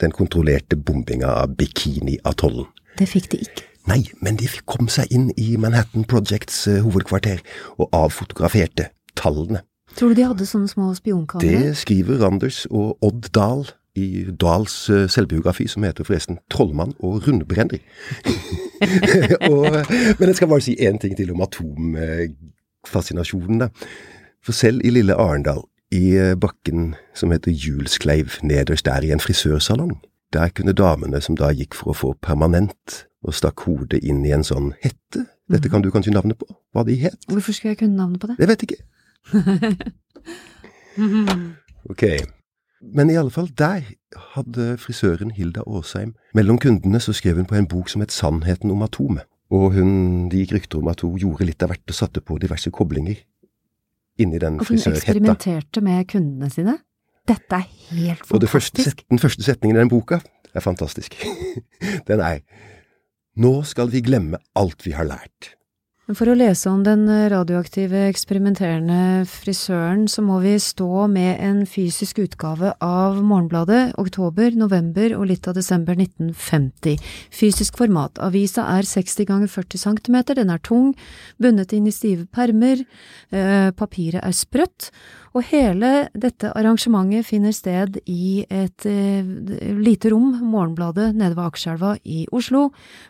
den 0.01 0.13
kontrollerte 0.13 0.77
bombinga 0.77 1.34
av 1.43 1.55
Bikini-atollen. 1.58 2.70
Det 3.00 3.08
fikk 3.10 3.31
de 3.34 3.41
ikke. 3.46 3.67
Nei, 3.89 4.03
men 4.22 4.38
de 4.38 4.50
kom 4.70 4.89
seg 4.93 5.10
inn 5.13 5.31
i 5.41 5.55
Manhattan 5.58 6.05
Projects 6.05 6.67
uh, 6.70 6.81
hovedkvarter 6.86 7.41
og 7.79 7.89
avfotograferte 7.98 8.91
tallene. 9.17 9.63
Tror 9.98 10.13
du 10.13 10.22
de 10.22 10.27
hadde 10.29 10.48
sånne 10.48 10.70
små 10.72 10.91
spionkameraer? 10.96 11.72
Det 11.72 11.79
skriver 11.81 12.22
Randers 12.22 12.63
og 12.70 13.01
Odd 13.03 13.31
Dahl 13.36 13.65
i 13.95 14.25
Dahls 14.41 14.89
uh, 14.89 15.10
selvbiografi, 15.10 15.67
som 15.67 15.83
heter 15.83 16.03
forresten 16.07 16.38
Trollmann 16.51 16.93
og 17.00 17.27
rundbrenner. 17.27 17.77
og, 19.51 19.65
men 20.19 20.27
jeg 20.27 20.36
skal 20.36 20.48
bare 20.48 20.62
si 20.63 20.75
én 20.79 20.98
ting 21.01 21.17
til 21.17 21.31
om 21.33 21.41
atomfascinasjonen, 21.43 23.60
da. 23.65 23.69
For 24.41 24.51
selv 24.57 24.81
i 24.83 24.89
lille 24.89 25.15
Arendal, 25.15 25.62
i 25.91 26.15
eh, 26.15 26.39
bakken 26.39 26.95
som 27.13 27.31
heter 27.31 27.51
Julskleiv, 27.51 28.25
nederst 28.41 28.86
der 28.86 29.01
i 29.03 29.12
en 29.12 29.19
frisørsalong, 29.19 30.01
der 30.33 30.50
kunne 30.55 30.74
damene 30.74 31.21
som 31.21 31.36
da 31.38 31.51
gikk 31.51 31.74
for 31.75 31.89
å 31.91 31.93
få 31.98 32.13
permanent, 32.24 33.07
og 33.21 33.33
stakk 33.38 33.60
hodet 33.67 34.00
inn 34.01 34.25
i 34.25 34.31
en 34.33 34.43
sånn 34.48 34.74
hette 34.81 35.27
Dette 35.51 35.69
kan 35.69 35.83
du 35.83 35.91
kanskje 35.91 36.15
navnet 36.15 36.39
på, 36.39 36.48
hva 36.71 36.88
de 36.88 36.95
het? 36.95 37.19
Hvorfor 37.27 37.51
skulle 37.51 37.74
jeg 37.74 37.81
kunne 37.81 38.00
navnet 38.00 38.24
på 38.24 38.27
det? 38.29 38.38
Jeg 38.39 38.48
vet 38.48 38.62
ikke. 38.63 38.79
ok. 41.91 42.03
Men 42.81 43.11
i 43.13 43.17
alle 43.19 43.29
fall, 43.29 43.50
der 43.57 43.85
hadde 44.33 44.77
frisøren 44.81 45.31
Hilda 45.31 45.61
Aasheim 45.67 46.15
Mellom 46.33 46.57
kundene 46.57 47.00
så 47.00 47.13
skrev 47.13 47.38
hun 47.38 47.45
på 47.45 47.55
en 47.55 47.67
bok 47.69 47.91
som 47.91 48.01
het 48.01 48.11
Sannheten 48.11 48.71
om 48.73 48.81
atomet. 48.81 49.27
Og 49.51 49.75
hun, 49.75 50.29
det 50.31 50.45
gikk 50.45 50.55
rykter 50.55 50.79
om 50.79 50.89
at 50.91 51.03
hun 51.03 51.19
gjorde 51.19 51.45
litt 51.45 51.63
av 51.63 51.73
hvert 51.73 51.91
og 51.91 51.97
satte 51.97 52.23
på 52.23 52.39
diverse 52.41 52.71
koblinger 52.71 53.19
inni 54.21 54.39
den 54.39 54.59
frisørhetta. 54.61 54.88
Og 54.88 54.95
hun 54.95 54.97
eksperimenterte 54.97 55.83
med 55.83 56.07
kundene 56.09 56.50
sine? 56.53 56.77
Dette 57.27 57.57
er 57.57 57.67
helt 57.91 58.25
fantastisk. 58.25 58.33
Og 58.33 58.50
første, 58.50 59.07
den 59.11 59.21
første 59.21 59.45
setningen 59.45 59.77
i 59.77 59.81
den 59.83 59.91
boka 59.91 60.21
er 60.53 60.63
fantastisk. 60.63 61.17
den 62.09 62.23
er 62.23 62.41
Nå 63.41 63.61
skal 63.63 63.91
vi 63.91 64.01
glemme 64.03 64.41
alt 64.59 64.83
vi 64.85 64.91
har 64.95 65.07
lært. 65.07 65.53
For 66.11 66.27
å 66.27 66.33
lese 66.35 66.67
om 66.67 66.81
den 66.83 67.05
radioaktive, 67.31 68.01
eksperimenterende 68.09 69.23
frisøren, 69.29 70.07
så 70.11 70.23
må 70.25 70.41
vi 70.43 70.57
stå 70.59 71.05
med 71.07 71.39
en 71.39 71.61
fysisk 71.69 72.19
utgave 72.23 72.73
av 72.83 73.21
Morgenbladet, 73.23 73.93
oktober, 74.01 74.51
november 74.59 75.15
og 75.15 75.29
litt 75.29 75.47
av 75.47 75.55
desember 75.55 75.95
1950. 75.95 76.99
Fysisk 77.31 77.79
format. 77.79 78.19
Avisa 78.19 78.65
er 78.73 78.89
60 78.89 79.29
ganger 79.29 79.51
40 79.53 79.83
cm, 79.85 80.19
den 80.41 80.51
er 80.51 80.63
tung, 80.65 80.91
bundet 81.39 81.71
inn 81.77 81.87
i 81.87 81.95
stive 81.95 82.27
permer, 82.27 82.83
eh, 83.31 83.71
papiret 83.71 84.19
er 84.25 84.35
sprøtt, 84.35 84.91
og 85.31 85.45
hele 85.47 86.09
dette 86.17 86.50
arrangementet 86.51 87.23
finner 87.27 87.53
sted 87.55 88.01
i 88.09 88.43
et 88.51 88.88
eh, 88.89 89.27
lite 89.79 90.11
rom, 90.11 90.33
Morgenbladet, 90.43 91.13
nede 91.15 91.38
ved 91.38 91.45
Akerselva 91.45 91.93
i 92.03 92.25
Oslo. 92.35 92.67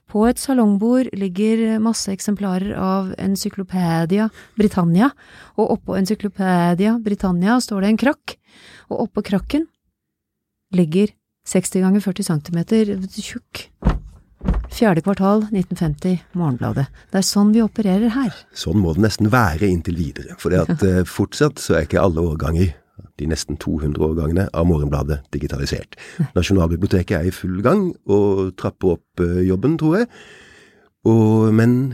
På 0.09 0.27
et 0.29 0.41
salongbord 0.41 1.09
ligger 1.17 1.79
masse 1.81 2.13
eksemplarer 2.13 2.75
av 2.77 3.13
Encyclopedia 3.21 4.29
Britannia, 4.59 5.09
og 5.57 5.77
oppå 5.77 5.97
Encyclopedia 5.97 6.97
Britannia 7.01 7.57
står 7.63 7.81
det 7.81 7.93
en 7.93 8.03
krakk, 8.05 8.37
og 8.93 9.07
oppå 9.07 9.25
krakken 9.25 9.65
ligger 10.77 11.15
60 11.49 11.81
ganger 11.81 12.05
40 12.05 12.29
cm 12.29 12.61
tjukk 13.17 13.65
Fjerde 14.71 15.03
kvartal 15.03 15.43
1950, 15.49 16.21
Morgenbladet. 16.39 16.87
Det 17.11 17.19
er 17.19 17.25
sånn 17.27 17.51
vi 17.53 17.61
opererer 17.63 18.13
her. 18.15 18.35
Sånn 18.57 18.79
må 18.81 18.93
det 18.95 19.03
nesten 19.03 19.27
være 19.33 19.67
inntil 19.67 19.97
videre, 19.99 20.37
for 20.41 20.55
uh, 20.55 21.01
fortsatt 21.05 21.59
så 21.61 21.75
er 21.77 21.85
ikke 21.85 22.01
alle 22.01 22.23
årganger, 22.23 22.71
de 23.19 23.27
nesten 23.29 23.59
200 23.61 24.01
årgangene 24.01 24.47
av 24.57 24.65
Morgenbladet, 24.69 25.19
digitalisert. 25.35 25.99
Nasjonalbiblioteket 26.37 27.17
er 27.19 27.29
i 27.29 27.35
full 27.35 27.59
gang 27.65 27.89
og 28.09 28.55
trapper 28.57 28.95
opp 28.95 29.23
uh, 29.23 29.41
jobben, 29.45 29.77
tror 29.81 29.99
jeg. 29.99 30.09
Og, 31.09 31.51
men 31.53 31.93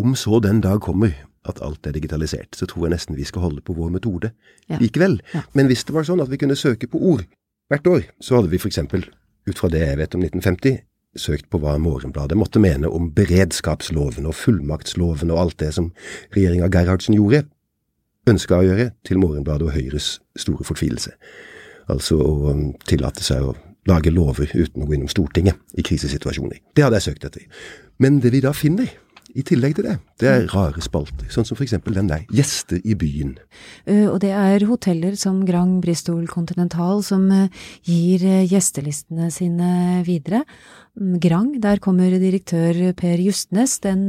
om 0.00 0.16
så 0.18 0.40
den 0.42 0.62
dag 0.64 0.80
kommer 0.82 1.14
at 1.46 1.62
alt 1.62 1.86
er 1.86 1.94
digitalisert, 1.94 2.56
så 2.58 2.66
tror 2.66 2.86
jeg 2.86 2.96
nesten 2.96 3.18
vi 3.18 3.26
skal 3.28 3.46
holde 3.46 3.62
på 3.62 3.76
vår 3.76 3.92
metode 3.94 4.32
ja. 4.66 4.80
likevel. 4.80 5.20
Ja. 5.34 5.44
Men 5.54 5.70
hvis 5.70 5.86
det 5.86 5.94
var 5.94 6.06
sånn 6.08 6.24
at 6.24 6.32
vi 6.32 6.40
kunne 6.40 6.58
søke 6.58 6.90
på 6.90 7.00
ord 7.12 7.22
hvert 7.70 7.86
år, 7.90 8.10
så 8.22 8.40
hadde 8.40 8.50
vi 8.50 8.60
for 8.62 8.72
eksempel, 8.72 9.06
ut 9.46 9.58
fra 9.60 9.70
det 9.70 9.84
jeg 9.84 9.98
vet 10.00 10.16
om 10.18 10.24
1950, 10.26 10.80
søkt 11.20 11.48
på 11.50 11.60
hva 11.62 11.76
Morgenbladet 11.82 12.38
måtte 12.38 12.62
mene 12.62 12.90
om 12.92 13.10
beredskapsloven 13.16 14.28
og 14.28 14.36
fullmaktsloven 14.38 15.32
og 15.34 15.42
alt 15.42 15.58
det 15.62 15.72
som 15.76 15.90
regjeringa 16.36 16.70
Gerhardsen 16.72 17.16
gjorde, 17.16 17.44
ønska 18.26 18.58
å 18.58 18.66
gjøre, 18.66 18.90
til 19.06 19.20
Morgenbladet 19.22 19.68
og 19.68 19.76
Høyres 19.76 20.16
store 20.38 20.66
fortvilelse. 20.66 21.14
Altså 21.92 22.18
å 22.18 22.50
um, 22.50 22.68
tillate 22.88 23.22
seg 23.22 23.44
å 23.46 23.54
lage 23.86 24.10
lover 24.10 24.50
uten 24.50 24.82
å 24.82 24.88
gå 24.88 24.96
innom 24.96 25.10
Stortinget 25.10 25.78
i 25.78 25.84
krisesituasjoner. 25.86 26.58
Det 26.74 26.82
hadde 26.82 26.98
jeg 26.98 27.12
søkt 27.12 27.28
etter. 27.28 27.44
Men 28.02 28.18
det 28.22 28.32
vi 28.34 28.42
da 28.42 28.50
finner, 28.56 28.90
i 29.36 29.44
tillegg 29.44 29.76
til 29.76 29.84
det, 29.84 29.96
det 30.22 30.28
er 30.30 30.46
rare 30.48 30.80
spalter, 30.84 31.28
sånn 31.32 31.44
som 31.44 31.58
eksempel 31.60 31.96
den 31.98 32.08
der 32.08 32.24
Gjester 32.32 32.80
i 32.80 32.96
byen. 32.98 33.34
Uh, 33.84 34.08
og 34.08 34.20
det 34.24 34.32
er 34.32 34.64
hoteller 34.68 35.16
som 35.20 35.42
Grand 35.48 35.82
Bristol 35.84 36.24
Continental 36.30 37.02
som 37.04 37.26
uh, 37.28 37.68
gir 37.84 38.24
uh, 38.24 38.46
gjestelistene 38.48 39.28
sine 39.34 40.00
videre. 40.06 40.44
Grang. 40.96 41.50
Der 41.60 41.82
kommer 41.84 42.14
direktør 42.16 42.94
Per 42.96 43.20
Justnes 43.20 43.74
den 43.84 44.06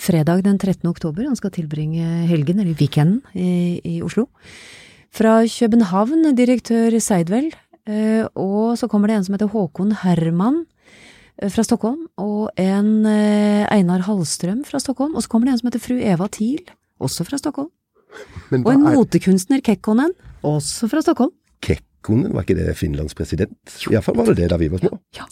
fredag 0.00 0.46
den 0.46 0.56
13. 0.56 0.88
oktober. 0.88 1.26
Han 1.28 1.36
skal 1.36 1.52
tilbringe 1.52 2.24
helgen, 2.30 2.62
eller 2.62 2.72
weekenden, 2.72 3.18
i, 3.36 3.82
i 3.84 3.98
Oslo. 4.00 4.30
Fra 5.12 5.42
København, 5.44 6.30
direktør 6.38 6.96
Seidvel. 7.04 7.50
Og 8.32 8.78
så 8.80 8.88
kommer 8.88 9.12
det 9.12 9.18
en 9.18 9.26
som 9.28 9.36
heter 9.36 9.52
Håkon 9.52 9.92
Herman 10.00 10.62
fra 11.48 11.64
Stockholm, 11.64 12.06
og 12.20 12.50
en 12.60 13.06
Einar 13.06 14.04
Hallstrøm 14.04 14.64
fra 14.68 14.80
Stockholm. 14.82 15.14
Og 15.16 15.24
så 15.24 15.30
kommer 15.32 15.48
det 15.48 15.54
en 15.54 15.62
som 15.62 15.70
heter 15.70 15.82
fru 15.82 15.96
Eva 15.96 16.28
Thiel, 16.32 16.60
også 17.00 17.24
fra 17.24 17.38
Stockholm. 17.40 17.70
Og 18.52 18.72
en 18.72 18.86
er... 18.86 18.94
motekunstner, 18.94 19.60
Kekkonen, 19.64 20.12
også 20.42 20.88
fra 20.90 21.00
Stockholm. 21.00 21.32
Kekkonen, 21.62 22.34
var 22.34 22.44
ikke 22.44 22.58
det 22.58 22.76
Finlands 22.76 23.14
president? 23.14 23.56
Iallfall 23.90 24.16
var 24.16 24.32
det 24.32 24.36
det 24.36 24.50
da 24.50 24.58
vi 24.60 24.70
var 24.72 24.82
små. 24.82 24.98
Ja. 25.16 25.28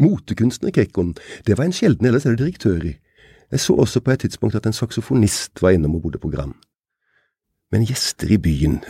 Motekunstner 0.00 0.70
Kekkonen, 0.70 1.16
det 1.46 1.58
var 1.58 1.64
en 1.68 1.76
sjelden, 1.76 2.06
ellers 2.06 2.26
er 2.26 2.36
det 2.36 2.64
i. 2.84 2.94
Jeg 3.50 3.60
så 3.60 3.74
også 3.74 4.00
på 4.00 4.10
et 4.10 4.20
tidspunkt 4.20 4.54
at 4.54 4.66
en 4.66 4.72
saksofonist 4.72 5.62
var 5.62 5.70
innom 5.70 5.94
og 5.94 6.02
bodde 6.02 6.18
på 6.18 6.28
Grand. 6.28 6.54
Men 7.72 7.86
gjester 7.86 8.30
i 8.30 8.38
byen… 8.38 8.84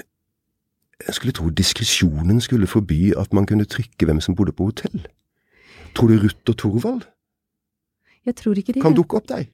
Jeg 1.06 1.14
skulle 1.14 1.32
tro 1.32 1.48
diskresjonen 1.48 2.40
skulle 2.40 2.66
forby 2.66 3.14
at 3.16 3.32
man 3.32 3.46
kunne 3.46 3.64
trykke 3.64 4.04
hvem 4.04 4.20
som 4.20 4.34
bodde 4.36 4.52
på 4.52 4.64
hotell. 4.64 5.06
Tror 5.96 6.12
du 6.12 6.18
Ruth 6.22 6.52
og 6.52 6.56
Thorvald 6.62 7.06
Jeg 8.26 8.36
tror 8.38 8.58
ikke 8.60 8.74
de 8.76 8.82
kan 8.84 8.96
dukke 8.96 9.20
opp 9.20 9.28
deg? 9.30 9.50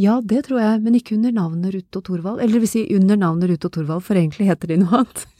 Ja, 0.00 0.18
det 0.20 0.46
tror 0.48 0.58
jeg, 0.58 0.80
men 0.82 0.96
ikke 0.98 1.14
under 1.14 1.30
navnet 1.34 1.74
Ruth 1.74 2.00
og 2.00 2.04
Thorvald. 2.08 2.40
Eller 2.42 2.58
det 2.58 2.64
vil 2.64 2.72
si 2.72 2.82
under 2.96 3.16
navnet 3.16 3.50
Ruth 3.52 3.68
og 3.68 3.76
Thorvald, 3.76 4.02
for 4.02 4.18
egentlig 4.18 4.48
heter 4.48 4.72
de 4.72 4.80
noe 4.82 5.04
annet. 5.04 5.22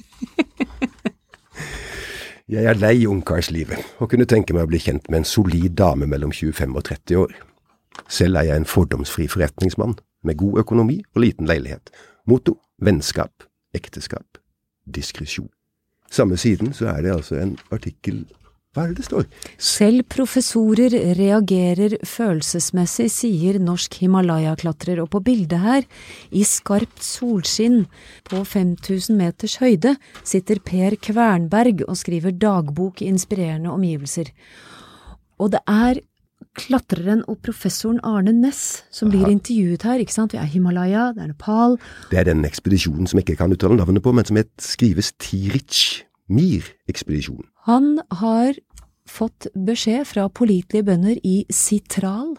Jeg 2.55 2.69
er 2.69 2.77
lei 2.77 3.07
ungkarslivet, 3.09 3.81
og 4.05 4.11
kunne 4.13 4.27
tenke 4.29 4.53
meg 4.53 4.67
å 4.67 4.69
bli 4.69 4.79
kjent 4.85 5.07
med 5.09 5.23
en 5.23 5.27
solid 5.27 5.73
dame 5.81 6.05
mellom 6.07 6.29
25 6.29 6.77
og 6.77 6.85
30 6.85 7.17
år. 7.23 7.33
Selv 8.13 8.37
er 8.37 8.51
jeg 8.51 8.61
en 8.61 8.69
fordomsfri 8.69 9.31
forretningsmann, 9.33 9.95
med 10.25 10.37
god 10.37 10.61
økonomi 10.61 10.99
og 11.15 11.23
liten 11.25 11.49
leilighet. 11.49 11.89
Motto 12.29 12.59
vennskap, 12.85 13.47
ekteskap, 13.73 14.39
diskresjon. 14.85 15.49
Samme 16.13 16.37
siden 16.37 16.75
så 16.77 16.93
er 16.93 17.01
det 17.07 17.15
altså 17.15 17.41
en 17.41 17.57
artikkel 17.73 18.27
hva 18.75 18.85
er 18.85 18.91
det 18.91 19.03
det 19.03 19.07
står? 19.07 19.27
Selv 19.63 20.03
professorer 20.11 20.95
reagerer 21.15 21.97
følelsesmessig, 22.03 23.07
sier 23.15 23.61
norsk 23.63 24.01
Himalaya-klatrer, 24.03 24.99
og 25.05 25.13
på 25.13 25.21
bildet 25.23 25.63
her, 25.63 25.87
i 26.35 26.43
skarpt 26.49 27.05
solskinn, 27.07 27.85
på 28.27 28.43
5000 28.43 29.15
meters 29.19 29.61
høyde, 29.63 29.95
sitter 30.27 30.59
Per 30.65 30.99
Kvernberg 30.99 31.85
og 31.87 32.01
skriver 32.01 32.35
dagbok 32.35 33.05
i 33.05 33.13
inspirerende 33.13 33.71
omgivelser. 33.71 34.33
Og 35.39 35.55
det 35.55 35.63
er 35.71 36.01
klatreren 36.55 37.23
og 37.31 37.39
professoren 37.43 38.01
Arne 38.07 38.35
Næss 38.35 38.85
som 38.95 39.11
blir 39.11 39.27
intervjuet 39.31 39.87
her, 39.87 40.03
ikke 40.03 40.15
sant. 40.15 40.35
Vi 40.35 40.41
er 40.41 40.51
Himalaya, 40.51 41.13
det 41.15 41.23
er 41.23 41.31
Nepal. 41.31 41.79
Det 42.11 42.19
er 42.21 42.27
den 42.29 42.43
ekspedisjonen 42.47 43.07
som 43.11 43.19
jeg 43.19 43.29
ikke 43.29 43.39
kan 43.43 43.55
uttale 43.55 43.79
navnet 43.79 44.03
på, 44.03 44.15
men 44.15 44.27
som 44.27 44.39
het, 44.39 44.51
skrives 44.63 45.13
Tirich 45.19 46.05
Mir-ekspedisjonen. 46.33 47.47
Han 47.69 47.99
har 48.21 48.57
fått 49.09 49.49
beskjed 49.53 50.07
fra 50.09 50.29
pålitelige 50.33 50.87
bønder 50.87 51.21
i 51.25 51.45
Sitral, 51.53 52.35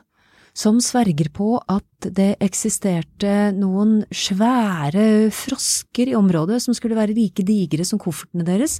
som 0.55 0.79
sverger 0.81 1.29
på 1.35 1.57
at 1.59 2.07
det 2.15 2.37
eksisterte 2.43 3.51
noen 3.57 3.99
svære 4.13 5.29
frosker 5.35 6.13
i 6.13 6.15
området 6.17 6.61
som 6.63 6.77
skulle 6.77 6.97
være 6.97 7.15
like 7.17 7.43
digre 7.45 7.85
som 7.85 7.99
koffertene 8.01 8.47
deres, 8.47 8.79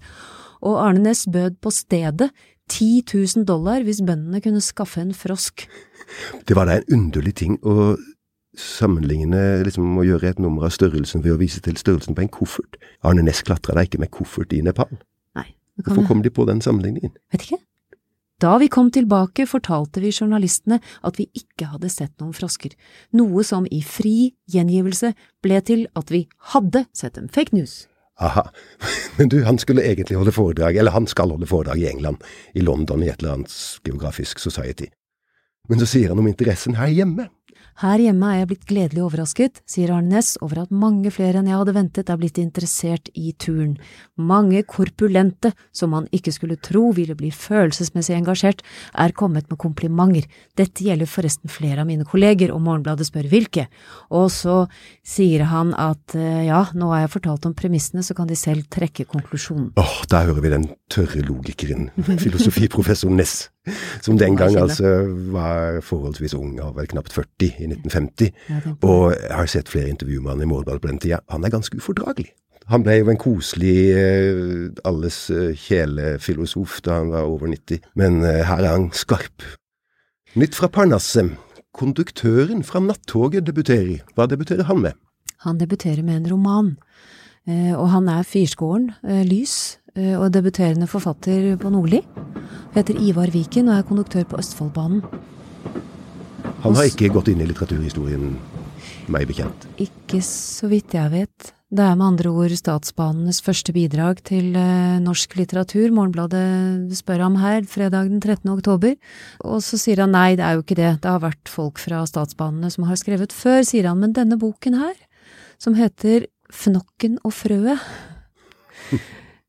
og 0.66 0.80
Arne 0.82 1.04
Næss 1.04 1.26
bød 1.30 1.60
på 1.62 1.74
stedet 1.74 2.32
10 2.72 3.04
000 3.12 3.46
dollar 3.46 3.84
hvis 3.86 4.02
bøndene 4.02 4.42
kunne 4.42 4.64
skaffe 4.64 5.04
en 5.04 5.14
frosk. 5.14 5.68
Det 6.48 6.56
var 6.58 6.70
da 6.70 6.80
en 6.80 6.96
underlig 6.98 7.36
ting 7.38 7.60
å 7.62 7.94
sammenligne, 8.60 9.64
liksom 9.68 9.98
å 10.00 10.06
gjøre 10.06 10.34
et 10.34 10.42
nummer 10.42 10.68
av 10.68 10.74
størrelsen 10.76 11.24
ved 11.26 11.36
å 11.36 11.40
vise 11.42 11.62
til 11.64 11.78
størrelsen 11.80 12.18
på 12.18 12.26
en 12.26 12.34
koffert. 12.34 12.80
Arne 13.06 13.26
Næss 13.26 13.44
klatra 13.46 13.78
da 13.78 13.86
ikke 13.86 14.02
med 14.02 14.14
koffert 14.16 14.54
i 14.56 14.62
Nepal. 14.66 14.92
Nei, 15.38 15.52
Hvorfor 15.84 16.08
kom 16.10 16.26
de 16.26 16.34
på 16.34 16.48
den 16.50 16.62
sammenligningen? 16.66 17.16
Vet 17.34 17.48
ikke. 17.48 17.62
Da 18.44 18.58
vi 18.60 18.68
kom 18.68 18.90
tilbake, 18.92 19.46
fortalte 19.48 20.02
vi 20.04 20.12
journalistene 20.12 20.82
at 21.08 21.20
vi 21.20 21.30
ikke 21.40 21.70
hadde 21.72 21.90
sett 21.92 22.12
noen 22.20 22.36
frosker, 22.36 22.74
noe 23.16 23.46
som 23.48 23.68
i 23.72 23.80
fri 23.80 24.34
gjengivelse 24.52 25.14
ble 25.44 25.62
til 25.64 25.86
at 25.96 26.12
vi 26.12 26.26
hadde 26.52 26.84
sett 26.92 27.20
en 27.22 27.32
Fake 27.32 27.56
news. 27.56 27.86
Aha. 28.20 28.44
Men 29.18 29.32
du, 29.32 29.42
han 29.48 29.60
skulle 29.60 29.86
egentlig 29.88 30.20
holde 30.20 30.36
foredrag, 30.36 30.76
eller 30.76 30.92
han 30.92 31.08
skal 31.08 31.32
holde 31.32 31.48
foredrag 31.48 31.80
i 31.80 31.88
England, 31.90 32.24
i 32.54 32.64
London 32.64 33.04
i 33.04 33.10
et 33.12 33.24
eller 33.24 33.38
annet 33.40 33.56
geografisk 33.88 34.40
society. 34.44 34.92
Men 35.70 35.80
så 35.82 35.88
sier 35.90 36.12
han 36.12 36.20
om 36.22 36.28
interessen 36.30 36.76
her 36.80 36.92
hjemme. 36.92 37.30
Her 37.82 38.00
hjemme 38.00 38.30
er 38.32 38.38
jeg 38.40 38.48
blitt 38.48 38.68
gledelig 38.70 39.02
overrasket, 39.04 39.58
sier 39.68 39.92
Arne 39.92 40.14
Næss, 40.16 40.38
over 40.40 40.62
at 40.62 40.70
mange 40.72 41.10
flere 41.12 41.42
enn 41.42 41.50
jeg 41.50 41.58
hadde 41.60 41.74
ventet 41.76 42.12
er 42.12 42.20
blitt 42.22 42.38
interessert 42.40 43.10
i 43.20 43.34
turen. 43.36 43.74
Mange 44.16 44.62
korpulente, 44.64 45.52
som 45.76 45.92
man 45.92 46.08
ikke 46.16 46.32
skulle 46.32 46.56
tro 46.56 46.94
ville 46.96 47.18
bli 47.20 47.34
følelsesmessig 47.36 48.16
engasjert, 48.16 48.64
er 48.96 49.12
kommet 49.12 49.50
med 49.52 49.60
komplimenter. 49.60 50.24
Dette 50.56 50.86
gjelder 50.88 51.10
forresten 51.10 51.52
flere 51.52 51.84
av 51.84 51.90
mine 51.90 52.08
kolleger, 52.08 52.54
og 52.56 52.64
Morgenbladet 52.64 53.10
spør 53.10 53.28
hvilke. 53.34 53.68
Og 54.08 54.30
så 54.32 54.62
sier 55.04 55.44
han 55.52 55.74
at 55.76 56.16
eh, 56.16 56.46
ja, 56.48 56.62
nå 56.80 56.94
har 56.94 57.04
jeg 57.04 57.16
fortalt 57.18 57.50
om 57.50 57.58
premissene, 57.60 58.06
så 58.08 58.16
kan 58.16 58.32
de 58.32 58.40
selv 58.40 58.70
trekke 58.72 59.04
konklusjonen. 59.10 59.74
Åh, 59.82 59.98
der 60.12 60.32
hører 60.32 60.48
vi 60.48 60.54
den 60.56 60.70
tørre 60.88 61.28
logikeren, 61.28 61.90
filosofiprofessor 62.24 63.12
Ness, 63.12 63.50
som 64.06 64.18
den 64.18 64.38
gang 64.38 64.58
altså 64.60 64.96
var 65.34 65.82
forholdsvis 65.82 66.34
ung, 66.38 66.58
og 66.62 66.76
vel 66.78 66.90
knapt 66.92 67.14
40 67.14 67.28
i 67.46 67.70
1950, 67.72 68.32
Ja, 68.50 68.62
det 68.64 68.74
er 68.74 68.88
og 68.88 69.14
jeg 69.14 69.36
har 69.36 69.52
sett 69.52 69.70
flere 69.70 69.90
intervjuer 69.90 70.24
med 70.24 70.36
han 70.36 70.46
i 70.46 70.50
Morgenbladet 70.50 70.82
på 70.82 70.92
den 70.92 71.00
tida. 71.04 71.22
Han 71.30 71.44
er 71.44 71.54
ganske 71.54 71.78
ufordragelig. 71.78 72.32
Han 72.74 72.82
ble 72.82 72.96
jo 72.98 73.12
en 73.14 73.20
koselig 73.22 73.78
eh, 73.94 74.72
alles 74.90 75.28
eh, 75.30 75.54
kjælefilosof 75.54 76.80
da 76.86 76.98
han 76.98 77.12
var 77.14 77.28
over 77.30 77.52
90, 77.52 77.84
men 78.00 78.24
eh, 78.26 78.42
her 78.48 78.64
er 78.64 78.72
han 78.72 78.88
skarp. 78.94 79.46
Nytt 80.36 80.58
fra 80.58 80.72
Parnasset. 80.74 81.36
Konduktøren 81.76 82.64
fra 82.64 82.80
nattoget 82.80 83.46
debuterer. 83.46 84.02
Hva 84.16 84.26
debuterer 84.32 84.66
han 84.70 84.82
med? 84.82 84.98
Han 85.46 85.60
debuterer 85.60 86.02
med 86.08 86.22
en 86.22 86.30
roman, 86.32 86.70
og 87.76 87.90
han 87.92 88.08
er 88.10 88.24
fyrskåren, 88.24 88.94
lys, 89.28 89.76
og 89.96 90.28
debuterende 90.36 90.90
forfatter 90.92 91.54
på 91.62 91.72
Nordli. 91.72 92.02
Heter 92.76 92.98
Ivar 93.00 93.32
Viken 93.32 93.70
og 93.72 93.78
er 93.78 93.88
konduktør 93.88 94.26
på 94.28 94.40
Østfoldbanen. 94.42 95.04
Han 96.66 96.76
har 96.76 96.90
ikke 96.90 97.12
gått 97.14 97.30
inn 97.30 97.44
i 97.44 97.48
litteraturhistorien, 97.48 98.34
meg 99.14 99.28
bekjent. 99.30 99.68
Ikke 99.82 100.22
så 100.26 100.68
vidt 100.72 100.96
jeg 100.98 101.12
vet. 101.14 101.52
Det 101.76 101.84
er 101.84 101.98
med 101.98 102.06
andre 102.08 102.32
ord 102.32 102.54
Statsbanenes 102.56 103.42
første 103.44 103.74
bidrag 103.76 104.22
til 104.26 104.54
eh, 104.58 105.00
norsk 105.04 105.34
litteratur. 105.40 105.90
Morgenbladet 105.94 106.94
spør 106.98 107.26
ham 107.26 107.36
her 107.42 107.66
fredag 107.70 108.12
den 108.12 108.22
13. 108.22 108.50
oktober, 108.54 108.96
og 109.44 109.64
så 109.66 109.80
sier 109.82 110.04
han 110.04 110.14
nei, 110.16 110.38
det 110.40 110.46
er 110.46 110.56
jo 110.56 110.64
ikke 110.64 110.78
det, 110.80 110.92
det 111.04 111.12
har 111.12 111.24
vært 111.24 111.52
folk 111.52 111.82
fra 111.82 112.04
Statsbanene 112.10 112.72
som 112.74 112.88
har 112.90 113.02
skrevet 113.02 113.36
før, 113.36 113.66
sier 113.68 113.90
han, 113.90 114.00
men 114.02 114.16
denne 114.16 114.40
boken 114.42 114.78
her, 114.80 114.96
som 115.62 115.78
heter 115.78 116.30
Fnokken 116.54 117.18
og 117.26 117.34
frøet, 117.34 117.82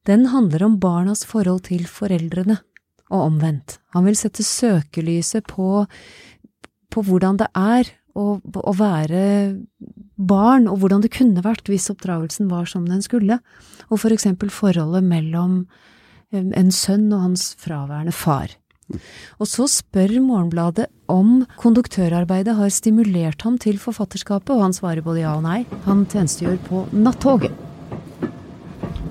den 0.06 0.28
handler 0.32 0.64
om 0.66 0.78
barnas 0.82 1.24
forhold 1.26 1.66
til 1.70 1.86
foreldrene, 1.90 2.60
og 3.06 3.28
omvendt. 3.28 3.78
Han 3.94 4.06
vil 4.08 4.16
sette 4.18 4.42
søkelyset 4.42 5.46
på, 5.46 5.84
på 6.90 7.04
hvordan 7.06 7.38
det 7.38 7.46
er 7.54 7.92
å, 8.16 8.38
å 8.42 8.72
være 8.74 9.22
barn, 10.16 10.66
og 10.66 10.80
hvordan 10.82 11.04
det 11.04 11.12
kunne 11.14 11.44
vært 11.44 11.68
hvis 11.70 11.90
oppdragelsen 11.92 12.50
var 12.50 12.66
som 12.70 12.86
den 12.88 13.04
skulle, 13.04 13.38
og 13.86 14.02
for 14.02 14.14
eksempel 14.14 14.50
forholdet 14.50 15.06
mellom 15.06 15.64
en 16.34 16.72
sønn 16.74 17.06
og 17.12 17.28
hans 17.28 17.52
fraværende 17.62 18.14
far. 18.16 18.56
Og 19.42 19.48
så 19.50 19.66
spør 19.70 20.14
Morgenbladet 20.22 20.86
om 21.10 21.40
konduktørarbeidet 21.58 22.54
har 22.58 22.74
stimulert 22.74 23.42
ham 23.46 23.58
til 23.62 23.80
forfatterskapet, 23.82 24.54
og 24.54 24.66
han 24.68 24.76
svarer 24.76 25.06
både 25.06 25.24
ja 25.24 25.34
og 25.38 25.46
nei. 25.46 25.64
Han 25.88 26.06
tjenestegjør 26.10 26.60
på 26.68 26.84
nattoget. 26.94 27.65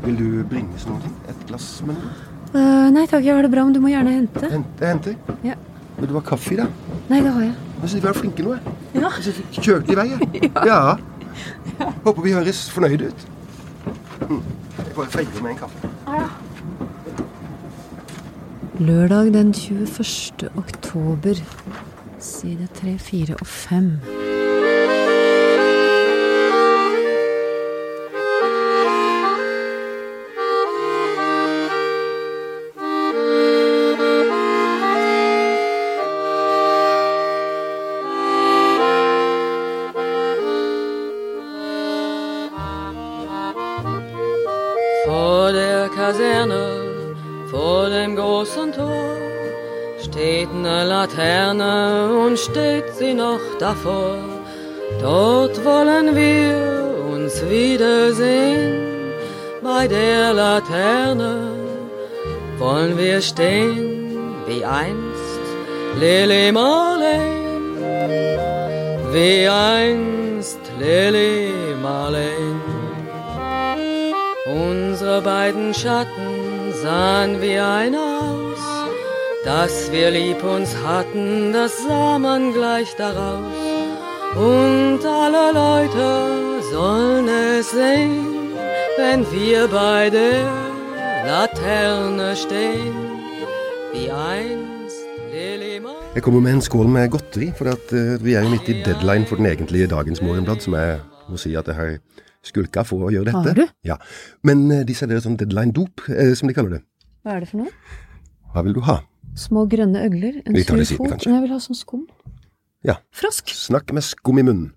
Vil 0.06 0.18
du 0.20 0.44
bringes 0.50 0.86
noe? 0.86 1.14
Et 1.30 1.46
glass 1.50 1.70
med 1.86 1.98
noe? 1.98 2.12
Uh, 2.56 2.88
nei 2.94 3.04
takk, 3.10 3.26
jeg 3.26 3.34
har 3.36 3.44
det 3.44 3.52
bra, 3.52 3.64
men 3.66 3.74
du 3.76 3.82
må 3.84 3.90
gjerne 3.92 4.14
hente. 4.14 4.48
Hente, 4.52 4.86
henter. 4.86 5.16
Ja. 5.44 5.58
Vil 5.98 6.12
du 6.12 6.16
ha 6.16 6.22
kaffe 6.24 6.54
i 6.54 6.60
dag? 6.60 6.72
Nei, 7.10 7.20
det 7.26 7.32
har 7.34 7.44
jeg. 7.44 7.56
Jeg 7.82 7.92
syns 7.92 8.04
vi 8.04 8.10
er 8.12 8.20
flinke 8.20 8.46
nå, 8.46 8.54
jeg. 8.56 8.76
Ja. 8.96 9.10
Jeg 9.10 9.26
synes 9.26 9.40
vi 9.40 9.66
kjørte 9.66 9.96
i 9.96 10.00
vei, 10.00 10.08
jeg. 10.14 10.52
Ja. 10.72 10.80
Håper 12.06 12.22
vi 12.24 12.36
høres 12.36 12.62
fornøyde 12.72 13.10
ut. 13.12 13.26
Mm. 14.30 14.44
Jeg 14.78 14.94
bare 14.96 15.12
feier 15.12 15.42
med 15.44 15.56
en 15.56 15.60
kaffe. 15.66 15.92
Lørdag 18.80 19.34
den 19.34 19.54
21. 19.54 20.50
oktober, 20.56 21.42
side 22.20 22.68
3, 22.80 22.98
4 23.00 23.36
og 23.42 23.48
5. 23.48 23.92
steht 50.06 50.50
eine 50.50 50.86
Laterne 50.86 52.10
und 52.24 52.38
steht 52.38 52.90
sie 52.98 53.14
noch 53.14 53.46
davor. 53.60 54.18
Dort 55.02 55.56
wollen 55.66 56.16
wir 56.16 56.54
uns 57.12 57.34
wiedersehen, 57.50 59.14
bei 59.64 59.88
der 59.88 60.34
Laterne 60.34 61.34
wollen 62.58 62.98
wir 62.98 63.20
stehen, 63.22 64.36
wie 64.48 64.64
einst 64.64 65.46
Lili 66.00 66.52
Marleen, 66.52 67.76
wie 69.12 69.48
einst 69.48 70.60
Lili 70.80 71.52
Marleen. 71.82 72.62
Unsere 74.46 75.22
beiden 75.22 75.74
Schatten 75.74 76.72
sahen 76.84 77.42
wie 77.42 77.58
ein 77.58 77.96
aus, 77.96 78.35
dass 79.46 79.92
wir 79.92 80.10
lieb 80.10 80.44
uns 80.44 80.76
hatten, 80.84 81.54
das 81.54 81.72
sah 81.84 82.18
man 82.18 82.52
gleich 82.52 82.96
daraus. 82.98 83.54
Und 84.36 85.06
alle 85.06 85.54
Leute 85.54 86.64
sollen 86.72 87.28
es 87.30 87.70
sehen, 87.70 88.26
wenn 88.98 89.22
wir 89.32 89.68
bei 89.68 90.10
der 90.10 90.44
Laterne 91.28 92.36
stehen, 92.36 92.96
wie 93.94 94.12
einst 94.12 95.06
Lili 95.32 95.82
Jeg 96.16 96.24
kommer 96.24 96.42
med 96.42 96.54
en 96.54 96.62
skål 96.62 96.88
med 96.88 97.10
godteri, 97.12 97.52
for 97.58 97.66
at, 97.66 97.94
eh, 97.94 98.24
vi 98.24 98.34
er 98.34 98.44
jo 98.44 98.50
midt 98.50 98.70
i 98.70 98.82
deadline 98.86 99.26
for 99.26 99.36
den 99.36 99.46
egentlige 99.46 99.88
dagens 99.88 100.22
morgenblad, 100.22 100.60
som 100.62 100.74
jeg 100.74 101.00
må 101.30 101.38
si 101.38 101.56
at 101.56 101.68
jeg 101.68 101.76
har 101.76 101.98
skulka 102.44 102.84
for 102.84 103.08
å 103.08 103.12
gjøre 103.12 103.26
dette. 103.26 103.48
Har 103.48 103.54
du? 103.54 103.68
Ja. 103.84 103.98
Men 104.44 104.72
eh, 104.72 104.86
de 104.88 104.94
serverer 104.94 105.22
sånn 105.22 105.38
deadline-dop, 105.38 106.10
eh, 106.10 106.34
som 106.36 106.48
de 106.48 106.54
kaller 106.54 106.78
det. 106.78 106.82
Hva 107.24 107.36
er 107.36 107.40
det 107.44 107.50
for 107.50 107.58
noe? 107.58 107.74
Hva 108.54 108.64
vil 108.64 108.74
du 108.74 108.82
ha? 108.88 109.02
Små 109.36 109.66
grønne 109.70 110.06
øgler, 110.08 110.42
en 110.46 110.56
sur 110.64 110.98
fot. 110.98 111.10
kanskje. 111.12 111.28
Nei, 111.32 111.36
Jeg 111.40 111.42
vil 111.46 111.52
ha 111.52 111.60
sånn 111.60 111.76
skum. 111.80 112.06
Ja. 112.86 112.96
Frosk! 113.12 113.50
Snakk 113.52 113.92
med 113.94 114.04
skum 114.06 114.40
i 114.40 114.44
munnen. 114.48 114.72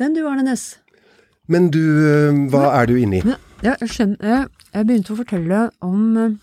Den 0.00 0.14
du, 0.16 0.22
Arne 0.28 0.42
Næss. 0.46 0.78
Men 1.50 1.68
du, 1.74 1.80
hva 2.48 2.62
hva 2.62 2.68
er 2.80 2.86
du 2.86 2.94
inne 2.96 3.18
i? 3.20 3.34
Ja, 3.62 3.74
jeg 3.82 3.90
skjønner. 3.90 4.16
Jeg, 4.22 4.46
jeg 4.72 4.86
begynte 4.88 5.12
å 5.12 5.18
fortelle 5.18 5.58
om 5.84 6.04
eh, 6.16 6.36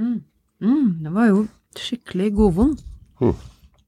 mm, 0.00 0.16
mm, 0.64 0.88
Det 1.04 1.12
var 1.14 1.28
jo 1.30 1.44
skikkelig 1.76 2.30
godvond. 2.34 2.80
Mm. 3.20 3.34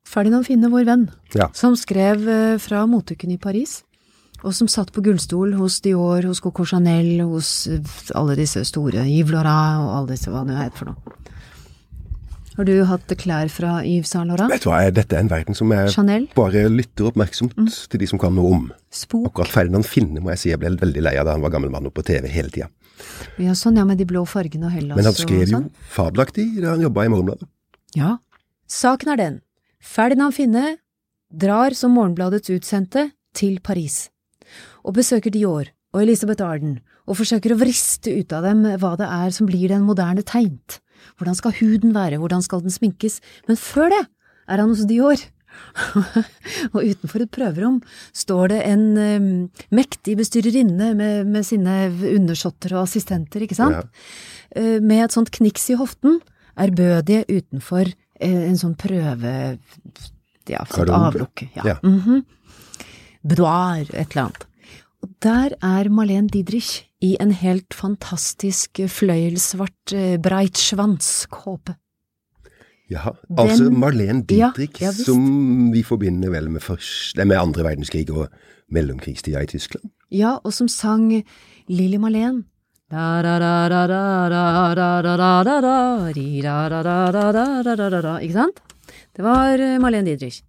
Ferdinand 0.08 0.46
Finne, 0.46 0.70
vår 0.72 0.84
venn, 0.88 1.06
Ja. 1.34 1.48
som 1.56 1.74
skrev 1.76 2.28
eh, 2.28 2.58
fra 2.62 2.84
motuken 2.86 3.32
i 3.34 3.38
Paris, 3.40 3.82
og 4.44 4.54
som 4.54 4.68
satt 4.70 4.92
på 4.94 5.02
gullstol 5.04 5.56
hos 5.58 5.80
Dior, 5.84 6.22
hos 6.28 6.40
Coco 6.44 6.64
Chanel, 6.64 7.18
hos 7.26 7.66
eh, 7.66 7.80
alle 8.14 8.36
disse 8.38 8.62
store, 8.68 9.02
Yves 9.08 9.32
Laurent 9.34 9.82
og 9.88 9.96
alle 9.96 10.12
disse, 10.14 10.30
hva 10.30 10.44
det 10.46 10.56
heter 10.60 10.78
for 10.84 10.92
noe. 10.92 11.16
Har 12.58 12.66
du 12.66 12.74
hatt 12.90 13.12
klær 13.20 13.46
fra 13.54 13.76
Yves 13.86 14.10
Saint 14.10 14.26
Laurent? 14.26 14.50
Vet 14.50 14.64
du 14.64 14.68
hva, 14.72 14.80
dette 14.90 15.14
er 15.14 15.22
en 15.22 15.28
verden 15.30 15.54
som 15.54 15.70
jeg 15.70 15.92
Chanel? 15.94 16.24
bare 16.34 16.64
lytter 16.72 17.06
oppmerksomt 17.06 17.54
til 17.54 18.00
de 18.02 18.08
som 18.10 18.18
kan 18.18 18.34
noe 18.34 18.50
om. 18.56 18.64
Spok. 18.90 19.28
Akkurat 19.30 19.52
Ferdinand 19.52 19.86
Finne 19.86 20.18
må 20.24 20.32
jeg 20.34 20.40
si 20.42 20.50
jeg 20.50 20.58
ble 20.58 20.72
veldig 20.80 21.04
lei 21.06 21.12
av 21.20 21.28
da 21.28 21.36
han 21.36 21.44
var 21.44 21.52
gammel 21.54 21.70
mann 21.70 21.86
og 21.86 21.94
på 21.94 22.02
TV 22.08 22.26
hele 22.34 22.50
tida. 22.50 22.66
Ja, 23.38 23.54
sånn, 23.54 23.78
ja, 23.78 23.84
med 23.86 24.00
de 24.02 24.08
blå 24.10 24.24
fargene 24.26 24.66
og 24.66 24.74
Hellas 24.74 24.90
og 24.90 24.98
sånn. 24.98 25.04
Men 25.04 25.06
han 25.06 25.18
skrev 25.20 25.44
jo 25.44 25.52
sånn. 25.52 25.68
fabelaktig 25.94 26.48
da 26.58 26.72
han 26.74 26.82
jobba 26.82 27.06
i 27.06 27.12
Morgenbladet. 27.14 27.46
Ja. 27.94 28.16
Saken 28.66 29.12
er 29.14 29.22
den. 29.22 29.38
Ferdinand 29.78 30.34
Finne 30.34 30.64
drar 31.30 31.78
som 31.78 31.94
Morgenbladets 31.94 32.50
utsendte 32.50 33.12
til 33.38 33.60
Paris, 33.62 34.08
og 34.82 34.98
besøker 34.98 35.30
Dior 35.30 35.70
og 35.94 36.02
Elisabeth 36.02 36.42
Arden, 36.42 36.80
og 37.06 37.20
forsøker 37.22 37.54
å 37.54 37.60
vriste 37.62 38.18
ut 38.18 38.34
av 38.34 38.42
dem 38.50 38.66
hva 38.82 38.96
det 38.98 39.06
er 39.06 39.30
som 39.30 39.46
blir 39.46 39.70
den 39.70 39.86
moderne 39.86 40.26
tegnt. 40.26 40.80
Hvordan 41.18 41.38
skal 41.38 41.56
huden 41.60 41.96
være, 41.96 42.20
hvordan 42.20 42.44
skal 42.44 42.62
den 42.64 42.74
sminkes, 42.74 43.20
men 43.48 43.60
før 43.60 43.92
det 43.94 44.04
er 44.48 44.62
han 44.62 44.72
hos 44.72 44.86
Dior. 44.88 45.20
og 46.74 46.80
utenfor 46.84 47.24
et 47.24 47.30
prøverom 47.34 47.78
står 48.16 48.52
det 48.52 48.58
en 48.68 48.82
um, 48.94 49.28
mektig 49.74 50.14
bestyrerinne 50.20 50.92
med, 50.98 51.28
med 51.28 51.46
sine 51.46 51.88
undersåtter 51.90 52.76
og 52.76 52.84
assistenter, 52.84 53.42
ikke 53.44 53.58
sant? 53.58 53.88
Eh, 54.54 54.78
med 54.84 55.06
et 55.06 55.16
sånt 55.16 55.32
kniks 55.34 55.68
i 55.72 55.78
hoften, 55.80 56.20
ærbødige 56.58 57.24
utenfor 57.28 57.88
uh, 57.90 58.42
en 58.44 58.60
sånn 58.60 58.76
prøve... 58.78 59.32
Ja, 60.48 60.62
sånt 60.70 60.92
avlukke. 60.94 61.50
Ja. 61.58 61.74
Ja. 61.74 61.78
mhm. 61.84 62.22
Boudoir, 63.28 63.82
et 63.90 64.14
eller 64.14 64.28
annet. 64.28 64.46
Og 65.04 65.10
der 65.22 65.54
er 65.64 65.90
Malene 65.92 66.30
Didrich 66.32 66.87
i 67.04 67.16
en 67.22 67.30
helt 67.30 67.74
fantastisk 67.74 68.80
fløyelsvart 68.90 69.94
breitschwanskåpe. 70.22 71.76
Ja, 72.88 73.12
altså 73.36 73.68
Den, 73.68 73.78
Marlene 73.78 74.24
Dietrich, 74.24 74.80
ja, 74.80 74.92
som 74.92 75.72
vi 75.74 75.82
forbinder 75.84 76.32
vel 76.32 76.48
med, 76.50 76.64
først, 76.64 77.18
med 77.20 77.36
andre 77.36 77.66
verdenskrig 77.66 78.08
og 78.10 78.30
mellomkrigstida 78.72 79.42
i 79.44 79.50
Tyskland. 79.50 79.90
Ja, 80.10 80.38
og 80.40 80.52
som 80.56 80.68
sang 80.72 81.10
Lilly 81.68 82.00
Marlene. 82.00 82.46
Ikke 88.24 88.38
sant? 88.38 88.62
Det 89.12 89.24
var 89.24 89.60
Marlene 89.84 90.08
Dietrich. 90.08 90.40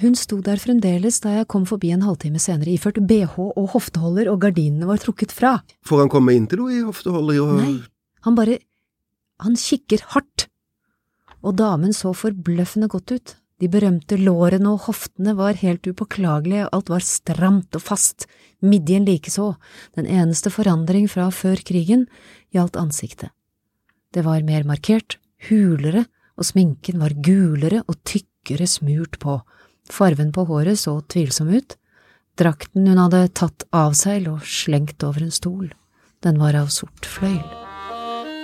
Hun 0.00 0.16
sto 0.18 0.40
der 0.42 0.58
fremdeles 0.58 1.20
da 1.22 1.36
jeg 1.36 1.48
kom 1.52 1.66
forbi 1.68 1.92
en 1.94 2.02
halvtime 2.02 2.40
senere 2.42 2.72
iført 2.74 2.98
bh 3.06 3.36
og 3.44 3.68
hofteholder 3.76 4.30
og 4.32 4.40
gardinene 4.42 4.88
var 4.88 4.98
trukket 5.02 5.34
fra. 5.34 5.60
Får 5.86 6.04
han 6.04 6.10
komme 6.10 6.34
inn 6.34 6.48
til 6.50 6.64
henne 6.64 6.80
i 6.80 6.86
hofteholder 6.88 7.40
og 7.44 7.54
Nei, 7.60 7.76
han 8.26 8.38
bare… 8.38 8.58
Han 9.42 9.56
kikker 9.58 10.04
hardt. 10.14 10.46
Og 11.44 11.56
damen 11.58 11.92
så 11.92 12.12
forbløffende 12.16 12.88
godt 12.88 13.12
ut. 13.12 13.34
De 13.62 13.68
berømte 13.70 14.16
lårene 14.18 14.72
og 14.72 14.86
hoftene 14.88 15.34
var 15.38 15.58
helt 15.60 15.86
upåklagelige, 15.86 16.68
alt 16.74 16.90
var 16.90 17.04
stramt 17.04 17.76
og 17.76 17.82
fast, 17.82 18.26
midjen 18.62 19.06
likeså. 19.06 19.52
Den 19.98 20.08
eneste 20.10 20.50
forandring 20.54 21.06
fra 21.10 21.28
før 21.34 21.60
krigen 21.66 22.06
gjaldt 22.54 22.78
ansiktet. 22.80 23.30
Det 24.14 24.24
var 24.26 24.46
mer 24.46 24.66
markert, 24.66 25.18
hulere, 25.48 26.06
og 26.38 26.46
sminken 26.46 27.02
var 27.02 27.14
gulere 27.18 27.82
og 27.86 28.00
tykkere 28.06 28.66
smurt 28.70 29.18
på. 29.22 29.38
Farven 29.90 30.32
på 30.32 30.46
håret 30.48 30.78
så 30.80 31.00
tvilsom 31.08 31.50
ut. 31.54 31.76
Drakten 32.38 32.88
hun 32.90 32.98
hadde 32.98 33.28
tatt 33.36 33.66
av 33.70 33.94
seg 33.98 34.24
lå 34.24 34.38
slengt 34.42 35.04
over 35.06 35.22
en 35.22 35.34
stol. 35.34 35.68
Den 36.24 36.40
var 36.40 36.56
av 36.58 36.72
sort 36.72 37.06
fløyel. 37.06 37.44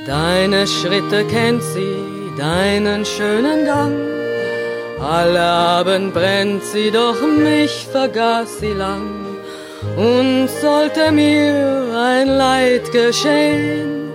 Deine 0.07 0.67
Schritte 0.67 1.25
kennt 1.29 1.63
sie, 1.75 1.97
deinen 2.39 3.05
schönen 3.05 3.67
Gang. 3.67 3.97
Alle 5.01 5.43
Abend 5.43 6.15
brennt 6.15 6.65
sie, 6.65 6.91
doch 6.91 7.21
mich 7.23 7.87
vergaß 7.93 8.61
sie 8.61 8.73
lang. 8.73 9.09
Und 9.97 10.49
sollte 10.61 11.11
mir 11.11 11.95
ein 11.97 12.29
Leid 12.29 12.93
geschehen, 12.93 14.13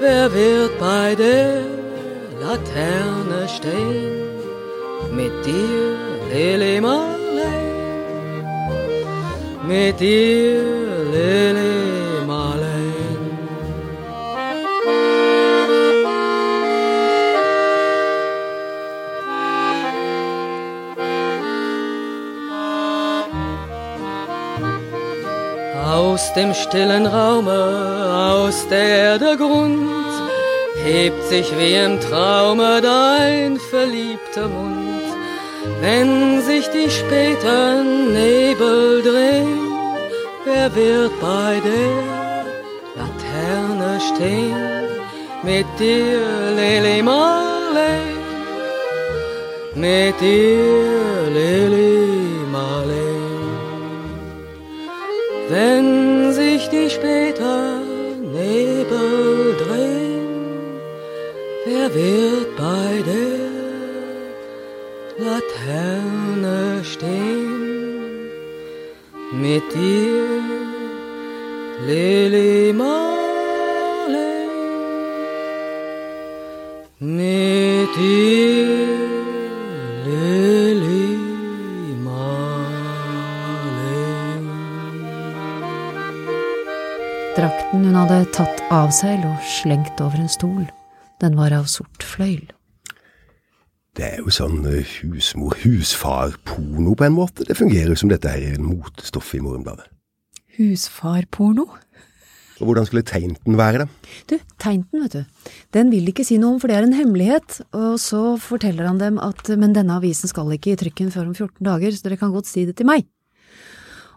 wer 0.00 0.32
wird 0.32 0.78
bei 0.80 1.14
der 1.14 1.62
Laterne 2.40 3.48
stehen? 3.48 4.24
Mit 5.12 5.46
dir, 5.46 6.03
Lili 6.32 6.80
Marley, 6.80 7.44
mit 9.66 10.00
dir, 10.00 10.62
Lili 11.12 12.24
Marley. 12.26 12.64
Aus 25.86 26.32
dem 26.34 26.54
stillen 26.54 27.06
Raume, 27.06 27.60
aus 28.34 28.66
der 28.68 28.86
Erde 29.10 29.36
Grund, 29.36 29.88
hebt 30.84 31.22
sich 31.24 31.46
wie 31.58 31.74
im 31.74 32.00
Traume 32.00 32.80
dein 32.82 33.58
verliebter 33.58 34.48
Mund. 34.48 34.73
Wenn 35.80 36.42
sich 36.42 36.66
die 36.68 36.90
späten 36.90 38.12
Nebel 38.12 39.02
drehen, 39.02 39.58
wer 40.44 40.74
wird 40.74 41.12
bei 41.20 41.60
der 41.68 41.94
Laterne 42.98 44.00
stehen? 44.00 44.74
Mit 45.42 45.66
dir, 45.78 46.20
Lili 46.56 47.02
Marley, 47.02 48.00
mit 49.74 50.20
dir, 50.20 51.30
Lili 51.36 52.08
Marley. 52.50 53.14
Wenn 55.50 56.32
sich 56.32 56.68
die 56.70 56.88
später 56.88 57.80
Nebel 58.32 59.54
drehen, 59.62 60.80
wer 61.66 61.94
wird 61.94 62.43
Stehen? 66.84 67.54
Mit 69.32 69.62
dir, 69.74 70.42
Lili 71.86 72.72
Marley, 72.72 74.48
mit 77.00 77.96
dir. 77.96 78.94
Drakten 87.34 87.82
hun 87.82 87.96
hadde 87.98 88.20
tatt 88.30 88.60
av 88.70 88.92
seg, 88.94 89.18
lå 89.24 89.32
slengt 89.42 89.98
over 89.98 90.20
en 90.22 90.30
stol. 90.30 90.68
Den 91.18 91.34
var 91.34 91.50
av 91.56 91.66
sort 91.66 92.06
fløyel. 92.06 92.53
Det 93.94 94.06
er 94.08 94.22
jo 94.24 94.32
sånn 94.34 94.64
eh, 94.66 94.82
husmor-husfar-porno 95.04 96.96
på 96.98 97.06
en 97.06 97.14
måte. 97.14 97.46
Det 97.46 97.54
fungerer 97.54 97.92
jo 97.92 97.98
som 98.00 98.10
dette 98.10 98.30
her 98.30 98.56
motestoffet 98.58 98.64
motestoff 98.66 99.34
i 99.38 99.42
Morgenbladet. 99.44 99.86
Husfarporno? 100.56 101.68
Og 102.62 102.68
hvordan 102.68 102.86
skulle 102.86 103.06
tegnten 103.06 103.56
være, 103.58 103.84
da? 103.84 104.10
Du, 104.30 104.36
tegnten, 104.62 105.02
vet 105.04 105.14
du. 105.14 105.52
Den 105.74 105.90
vil 105.90 106.10
ikke 106.10 106.26
si 106.26 106.38
noe 106.38 106.54
om, 106.54 106.60
for 106.62 106.70
det 106.70 106.78
er 106.78 106.86
en 106.86 106.96
hemmelighet. 106.96 107.60
Og 107.74 107.96
så 108.02 108.22
forteller 108.42 108.86
han 108.86 108.98
dem 109.02 109.18
at 109.22 109.50
men 109.58 109.74
denne 109.74 109.98
avisen 109.98 110.30
skal 110.30 110.50
ikke 110.54 110.74
i 110.74 110.80
trykken 110.82 111.10
før 111.14 111.30
om 111.30 111.34
14 111.34 111.62
dager, 111.66 111.94
så 111.94 112.06
dere 112.06 112.18
kan 112.18 112.34
godt 112.34 112.50
si 112.50 112.66
det 112.66 112.76
til 112.78 112.90
meg. 112.90 113.06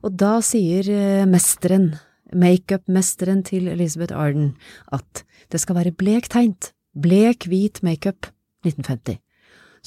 Og 0.06 0.14
da 0.18 0.38
sier 0.46 0.90
eh, 0.94 1.28
mesteren, 1.30 1.92
makeup-mesteren 2.34 3.46
til 3.46 3.70
Elizabeth 3.70 4.18
Arden, 4.18 4.56
at 4.94 5.24
det 5.54 5.62
skal 5.62 5.78
være 5.80 5.96
blek 5.98 6.30
tegnt, 6.34 6.72
blek 6.98 7.50
hvit 7.50 7.82
makeup, 7.86 8.30
1950. 8.66 9.22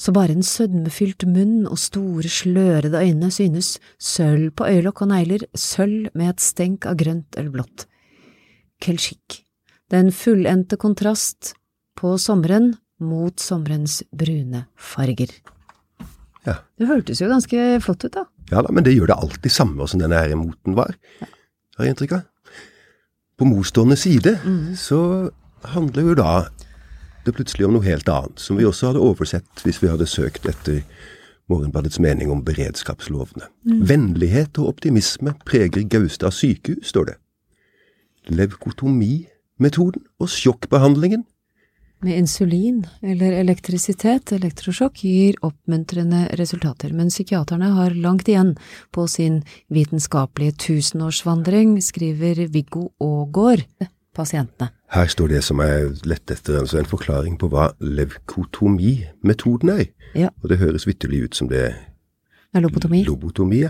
Så 0.01 0.09
bare 0.15 0.33
en 0.33 0.45
sødmefylt 0.45 1.27
munn 1.29 1.67
og 1.69 1.77
store 1.77 2.29
slørede 2.31 2.97
øyne 2.97 3.29
synes, 3.33 3.75
sølv 4.01 4.49
på 4.57 4.65
øyelokk 4.65 5.03
og 5.05 5.11
negler, 5.11 5.43
sølv 5.53 6.07
med 6.17 6.31
et 6.31 6.41
stenk 6.41 6.87
av 6.89 6.97
grønt 6.97 7.37
eller 7.37 7.53
blått. 7.53 7.85
Kelchik, 8.81 9.43
den 9.93 10.09
fullendte 10.15 10.79
kontrast 10.81 11.53
på 11.99 12.15
sommeren 12.17 12.71
mot 13.01 13.37
sommerens 13.41 13.99
brune 14.09 14.63
farger. 14.73 15.29
Ja. 16.47 16.57
Det 16.81 16.89
hørtes 16.89 17.21
jo 17.21 17.29
ganske 17.29 17.67
flott 17.85 18.07
ut, 18.07 18.15
da. 18.15 18.25
Ja 18.49 18.63
da, 18.65 18.73
men 18.73 18.87
det 18.87 18.95
gjør 18.95 19.11
det 19.11 19.19
alltid 19.21 19.53
samme 19.53 19.85
som 19.85 20.01
denne 20.01 20.17
her 20.17 20.33
moten 20.39 20.73
var, 20.79 20.95
har 21.77 21.85
jeg 21.85 21.93
inntrykk 21.93 22.17
av. 22.17 22.25
På 23.37 23.45
motstående 23.45 23.97
side 23.97 24.33
så 24.81 25.29
handler 25.75 26.09
jo 26.09 26.17
da 26.17 26.33
det 27.25 27.33
plutselig 27.37 27.67
om 27.67 27.75
noe 27.75 27.85
helt 27.85 28.09
annet, 28.09 28.41
som 28.41 28.57
vi 28.57 28.67
også 28.67 28.91
hadde 28.91 29.03
oversett 29.03 29.65
hvis 29.65 29.81
vi 29.83 29.89
hadde 29.91 30.09
søkt 30.09 30.47
etter 30.49 30.81
Morgenbladets 31.51 31.99
mening 31.99 32.31
om 32.31 32.43
beredskapslovene. 32.47 33.49
Vennlighet 33.65 34.59
og 34.61 34.75
optimisme 34.75 35.33
preger 35.47 35.83
Gaustad 35.91 36.35
sykehus, 36.35 36.93
står 36.93 37.11
det. 37.11 37.17
Levkotomimetoden 38.31 40.05
og 40.21 40.31
sjokkbehandlingen 40.31 41.25
Med 42.01 42.17
insulin 42.17 42.79
eller 43.05 43.35
elektrisitet, 43.37 44.31
elektrosjokk, 44.33 45.03
gir 45.05 45.35
oppmuntrende 45.45 46.23
resultater, 46.39 46.95
men 46.97 47.11
psykiaterne 47.13 47.75
har 47.75 47.93
langt 47.93 48.31
igjen 48.31 48.55
på 48.89 49.05
sin 49.05 49.43
vitenskapelige 49.69 50.55
tusenårsvandring, 50.65 51.75
skriver 51.81 52.47
Viggo 52.49 52.87
Aagaard 52.97 53.67
pasientene. 54.15 54.69
Her 54.91 55.07
står 55.07 55.27
det 55.31 55.43
som 55.43 55.59
er 55.63 55.89
lett 56.07 56.31
etter, 56.33 56.59
altså 56.59 56.79
en 56.81 56.89
forklaring 56.89 57.37
på 57.39 57.47
hva 57.51 57.69
leukotomimetoden 57.79 59.69
er. 59.73 59.85
Ja. 60.15 60.29
Og 60.43 60.49
det 60.51 60.59
høres 60.59 60.87
vitterlig 60.87 61.23
ut 61.29 61.35
som 61.35 61.47
det 61.51 61.75
Er 62.53 62.59
lobotomi? 62.59 63.03
lobotomi. 63.07 63.61
ja. 63.61 63.69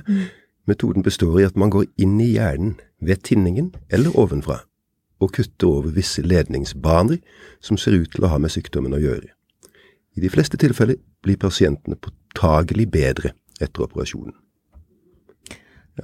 Metoden 0.67 1.03
består 1.03 1.39
i 1.39 1.43
at 1.43 1.55
man 1.57 1.69
går 1.73 1.85
inn 1.97 2.19
i 2.21 2.33
hjernen 2.35 2.75
ved 3.01 3.23
tinningen 3.23 3.71
eller 3.89 4.13
ovenfra, 4.17 4.59
og 5.19 5.31
kutter 5.33 5.67
over 5.67 5.89
visse 5.91 6.21
ledningsbaner 6.21 7.17
som 7.61 7.77
ser 7.77 7.97
ut 7.97 8.11
til 8.13 8.23
å 8.25 8.29
ha 8.29 8.37
med 8.37 8.51
sykdommen 8.53 8.93
å 8.93 9.01
gjøre. 9.01 9.29
I 10.15 10.21
de 10.21 10.29
fleste 10.29 10.57
tilfeller 10.57 10.97
blir 11.23 11.37
pasientene 11.37 11.95
påtagelig 11.97 12.87
bedre 12.91 13.33
etter 13.61 13.81
operasjonen. 13.85 14.33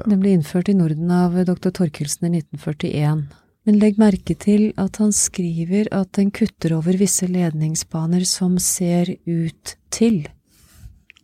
Den 0.08 0.20
ble 0.22 0.34
innført 0.36 0.70
i 0.70 0.76
Norden 0.78 1.10
av 1.12 1.34
dr. 1.48 1.70
Torkelsen 1.74 2.28
i 2.34 2.42
1941. 2.42 3.28
Men 3.68 3.82
legg 3.82 3.98
merke 4.00 4.32
til 4.40 4.70
at 4.80 4.96
han 5.02 5.12
skriver 5.12 5.90
at 5.92 6.14
den 6.16 6.30
kutter 6.32 6.78
over 6.78 6.96
visse 6.96 7.28
ledningsbaner 7.28 8.24
som 8.24 8.56
ser 8.64 9.12
ut 9.28 9.74
til 9.92 10.22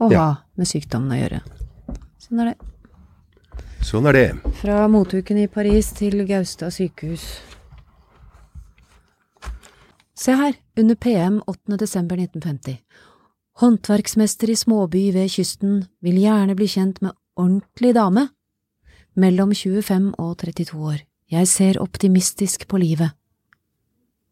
å 0.02 0.12
Ja. 0.12 0.20
ha 0.20 0.44
med 0.58 0.68
sykdommen 0.68 1.14
å 1.16 1.22
gjøre. 1.22 1.40
Sånn 2.20 2.42
er 2.42 2.46
det. 2.52 2.58
Sånn 3.82 4.08
er 4.08 4.14
det. 4.14 4.54
Fra 4.60 4.88
motuken 4.90 5.38
i 5.38 5.48
Paris 5.48 5.94
til 5.94 6.26
Gaustad 6.28 6.72
sykehus. 6.72 7.40
Se 10.16 10.36
her, 10.36 10.54
under 10.78 10.96
PM 10.96 11.42
8. 11.48 11.78
desember 11.78 12.18
1950. 12.18 12.78
Håndverksmester 13.60 14.50
i 14.50 14.56
småby 14.56 15.14
ved 15.14 15.30
kysten 15.30 15.88
vil 16.02 16.16
gjerne 16.16 16.56
bli 16.56 16.66
kjent 16.68 17.02
med 17.02 17.14
ordentlig 17.38 17.94
dame. 17.94 18.30
Mellom 19.16 19.54
25 19.54 20.14
og 20.18 20.38
32 20.38 20.80
år. 20.80 21.04
Jeg 21.34 21.48
ser 21.50 21.80
optimistisk 21.82 22.68
på 22.70 22.78
livet. 22.78 23.16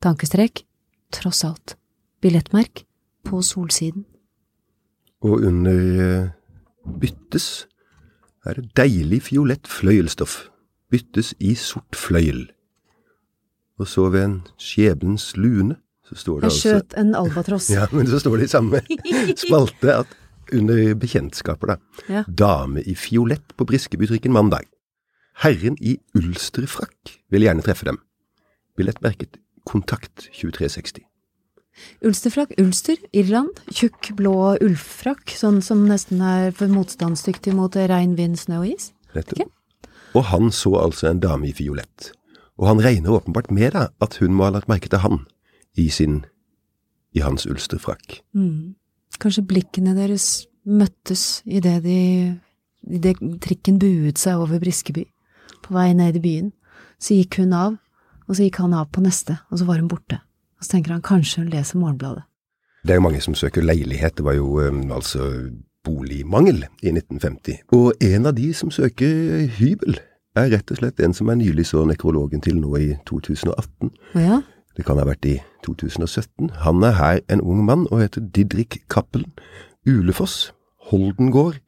Tankestrek. 0.06 0.66
Tross 1.14 1.42
alt. 1.48 1.76
Billettmerk. 2.22 2.84
På 3.26 3.42
solsiden. 3.42 4.06
Og 5.26 5.42
under 5.48 5.80
eh, 6.06 6.30
byttes 7.02 7.48
er 8.46 8.58
det 8.58 8.72
deilig 8.78 9.22
fiolett 9.30 9.70
fløyelstoff. 9.70 10.44
Byttes 10.94 11.34
i 11.40 11.56
sort 11.58 11.98
fløyel. 11.98 12.44
Og 13.82 13.90
så 13.90 14.08
ved 14.14 14.26
en 14.28 14.36
skjebnens 14.62 15.32
lune, 15.38 15.80
så 16.06 16.18
står 16.18 16.42
det 16.42 16.50
Jeg 16.50 16.52
altså 16.52 16.74
skjøt 16.76 16.98
en 17.02 17.16
albatross. 17.18 17.70
Ja, 17.78 17.88
men 17.94 18.10
så 18.10 18.20
står 18.22 18.42
det 18.42 18.50
i 18.50 18.54
samme 18.54 18.84
spalte 19.46 19.96
at 20.04 20.18
under 20.52 20.94
bekjentskaper, 21.00 21.74
da. 21.74 22.04
Ja. 22.12 22.24
Dame 22.28 22.84
i 22.86 22.94
fiolett 22.98 23.56
på 23.58 23.66
Briskebybutikken 23.66 24.34
mandag. 24.36 24.68
Herren 25.42 25.78
i 25.82 25.98
ulsterfrakk 26.18 27.16
vil 27.32 27.46
gjerne 27.48 27.64
treffe 27.66 27.88
dem. 27.88 28.02
Billettmerket 28.78 29.40
Kontakt 29.66 30.28
2360. 30.34 31.06
Ulsterfrakk, 32.06 32.54
Ulster, 32.60 32.98
Irland. 33.14 33.62
Tjukk, 33.72 34.12
blå 34.18 34.56
ullfrakk, 34.62 35.32
sånn 35.34 35.62
som 35.66 35.86
nesten 35.90 36.22
er 36.26 36.52
for 36.56 36.72
motstandsdyktig 36.72 37.54
mot 37.58 37.76
regn, 37.76 38.18
vind, 38.20 38.40
snø 38.42 38.62
og 38.62 38.74
is. 38.74 38.92
Nettopp. 39.16 39.50
Og 40.18 40.28
han 40.28 40.52
så 40.52 40.76
altså 40.82 41.10
en 41.10 41.22
dame 41.24 41.50
i 41.50 41.56
fiolett. 41.56 42.12
Og 42.60 42.68
han 42.68 42.82
regner 42.84 43.16
åpenbart 43.16 43.50
med 43.56 43.74
da 43.78 43.88
at 44.04 44.20
hun 44.22 44.36
må 44.36 44.50
ha 44.50 44.56
lagt 44.58 44.70
merke 44.70 44.92
til 44.92 45.02
han 45.02 45.24
i 45.80 45.88
sin 45.90 46.22
i 47.16 47.24
hans 47.24 47.48
ulsterfrakk. 47.48 48.22
Mm. 48.36 48.76
Kanskje 49.22 49.46
blikkene 49.48 49.96
deres 49.96 50.46
møttes 50.68 51.42
idet 51.46 51.82
de 51.84 52.00
idet 52.82 53.18
trikken 53.44 53.78
buet 53.82 54.20
seg 54.22 54.42
over 54.42 54.62
Briskeby, 54.62 55.06
på 55.64 55.76
vei 55.76 55.92
ned 55.98 56.20
i 56.20 56.24
byen. 56.24 56.52
Så 57.02 57.18
gikk 57.18 57.40
hun 57.42 57.56
av, 57.58 57.80
og 58.28 58.36
så 58.38 58.46
gikk 58.46 58.62
han 58.64 58.76
av 58.78 58.92
på 58.94 59.04
neste, 59.04 59.40
og 59.50 59.62
så 59.62 59.68
var 59.68 59.82
hun 59.82 59.90
borte. 59.92 60.22
Og 60.60 60.66
så 60.66 60.76
tenker 60.76 60.94
han 60.96 61.06
kanskje 61.06 61.44
hun 61.44 61.52
leser 61.54 61.80
Morgenbladet. 61.82 62.24
Det 62.86 62.94
er 62.94 62.98
jo 62.98 63.06
mange 63.06 63.22
som 63.22 63.36
søker 63.38 63.66
leilighet. 63.66 64.18
Det 64.18 64.26
var 64.26 64.34
jo 64.38 64.60
um, 64.60 64.92
altså 64.92 65.28
boligmangel 65.84 66.64
i 66.82 66.94
1950. 66.94 67.60
Og 67.78 67.94
en 68.02 68.26
av 68.26 68.34
de 68.38 68.54
som 68.54 68.72
søker 68.74 69.46
hybel, 69.58 70.00
er 70.36 70.48
rett 70.54 70.72
og 70.72 70.80
slett 70.80 71.02
en 71.04 71.14
som 71.14 71.28
er 71.28 71.42
nylig 71.42 71.66
så 71.68 71.84
nekrologen 71.84 72.42
til 72.42 72.62
nå 72.62 72.72
i 72.80 72.94
2018. 73.10 73.92
Å 74.16 74.22
ja? 74.24 74.38
Det 74.78 74.86
kan 74.88 75.00
ha 75.02 75.04
vært 75.04 75.28
i 75.28 75.36
2017. 75.66 76.54
Han 76.64 76.84
er 76.88 76.96
her 76.96 77.20
en 77.28 77.42
ung 77.44 77.66
mann 77.68 77.84
og 77.92 78.00
heter 78.00 78.24
Didrik 78.24 78.80
Cappelen. 78.90 79.34
Ulefoss, 79.84 80.54
Holdengård, 80.92 81.60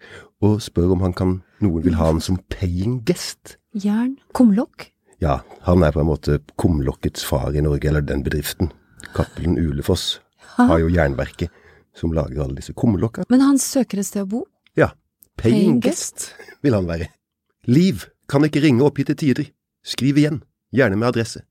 og 0.41 0.62
spør 0.63 0.95
om 0.95 1.03
han 1.03 1.15
kan, 1.17 1.34
noen 1.63 1.84
vil 1.84 1.97
ha 1.99 2.12
han 2.12 2.23
som 2.23 2.39
paying 2.49 3.01
guest. 3.08 3.58
Jern? 3.73 4.17
Kumlokk? 4.33 4.89
Ja, 5.23 5.41
han 5.65 5.83
er 5.83 5.93
på 5.95 6.01
en 6.03 6.09
måte 6.09 6.39
kumlokkets 6.59 7.23
far 7.25 7.55
i 7.55 7.62
Norge, 7.63 7.89
eller 7.89 8.03
den 8.05 8.23
bedriften. 8.25 8.71
Cappelen 9.15 9.57
Ulefoss 9.57 10.19
har 10.57 10.79
jo 10.81 10.91
jernverket 10.91 11.51
som 11.97 12.13
lager 12.13 12.43
alle 12.43 12.59
disse 12.59 12.73
kumlokka. 12.77 13.25
Men 13.29 13.41
han 13.45 13.59
søker 13.62 14.01
et 14.01 14.09
sted 14.09 14.25
å 14.25 14.29
bo? 14.29 14.43
Ja, 14.77 14.91
Paying 15.39 15.79
guest 15.81 16.31
vil 16.65 16.75
han 16.77 16.89
være. 16.89 17.09
Liv 17.69 18.05
kan 18.29 18.45
ikke 18.45 18.62
ringe 18.63 18.86
oppgitte 18.86 19.15
tider. 19.17 19.49
Skriv 19.83 20.19
igjen, 20.19 20.41
gjerne 20.73 20.99
med 20.99 21.09
adresse. 21.09 21.43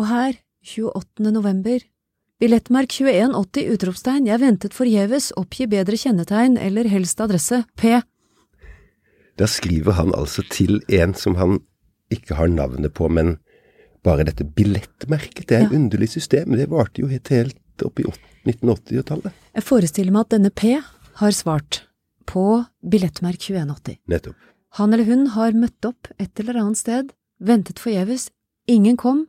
Og 0.00 0.08
her, 0.08 0.40
28. 0.66 1.30
november. 1.32 1.84
Billettmerk 2.40 2.92
2180 2.92 3.70
utropstegn, 3.72 4.26
jeg 4.28 4.42
ventet 4.42 4.74
forgjeves, 4.76 5.30
oppgi 5.40 5.68
bedre 5.72 5.96
kjennetegn 5.96 6.58
eller 6.60 6.88
helst 6.92 7.20
adresse, 7.24 7.62
P. 7.80 7.94
Da 9.36 9.46
skriver 9.50 9.92
han 9.98 10.12
altså 10.16 10.42
til 10.50 10.78
en 10.88 11.12
som 11.14 11.34
han 11.36 11.58
ikke 12.12 12.36
har 12.38 12.48
navnet 12.48 12.94
på, 12.96 13.08
men 13.12 13.36
bare 14.06 14.24
dette 14.24 14.44
billettmerket. 14.56 15.46
Det 15.48 15.56
er 15.56 15.66
et 15.66 15.72
Ja. 15.72 15.76
underlig 15.78 16.08
system. 16.08 16.52
Det 16.56 16.68
varte 16.70 17.00
jo 17.02 17.08
helt, 17.10 17.28
helt 17.28 17.82
opp 17.84 17.98
i 18.00 18.04
1980-tallet. 18.46 19.32
Jeg 19.54 19.62
forestiller 19.64 20.12
meg 20.12 20.20
at 20.20 20.30
denne 20.36 20.50
P 20.54 20.76
har 21.20 21.30
svart 21.34 21.82
på 22.26 22.64
billettmerk 22.88 23.38
2180. 23.38 23.98
Nettopp. 24.08 24.34
Han 24.78 24.92
eller 24.92 25.04
hun 25.04 25.26
har 25.34 25.52
møtt 25.52 25.84
opp 25.88 26.08
et 26.20 26.38
eller 26.40 26.54
annet 26.60 26.76
sted, 26.78 27.12
ventet 27.40 27.78
forgjeves, 27.78 28.30
ingen 28.68 28.96
kom, 28.96 29.26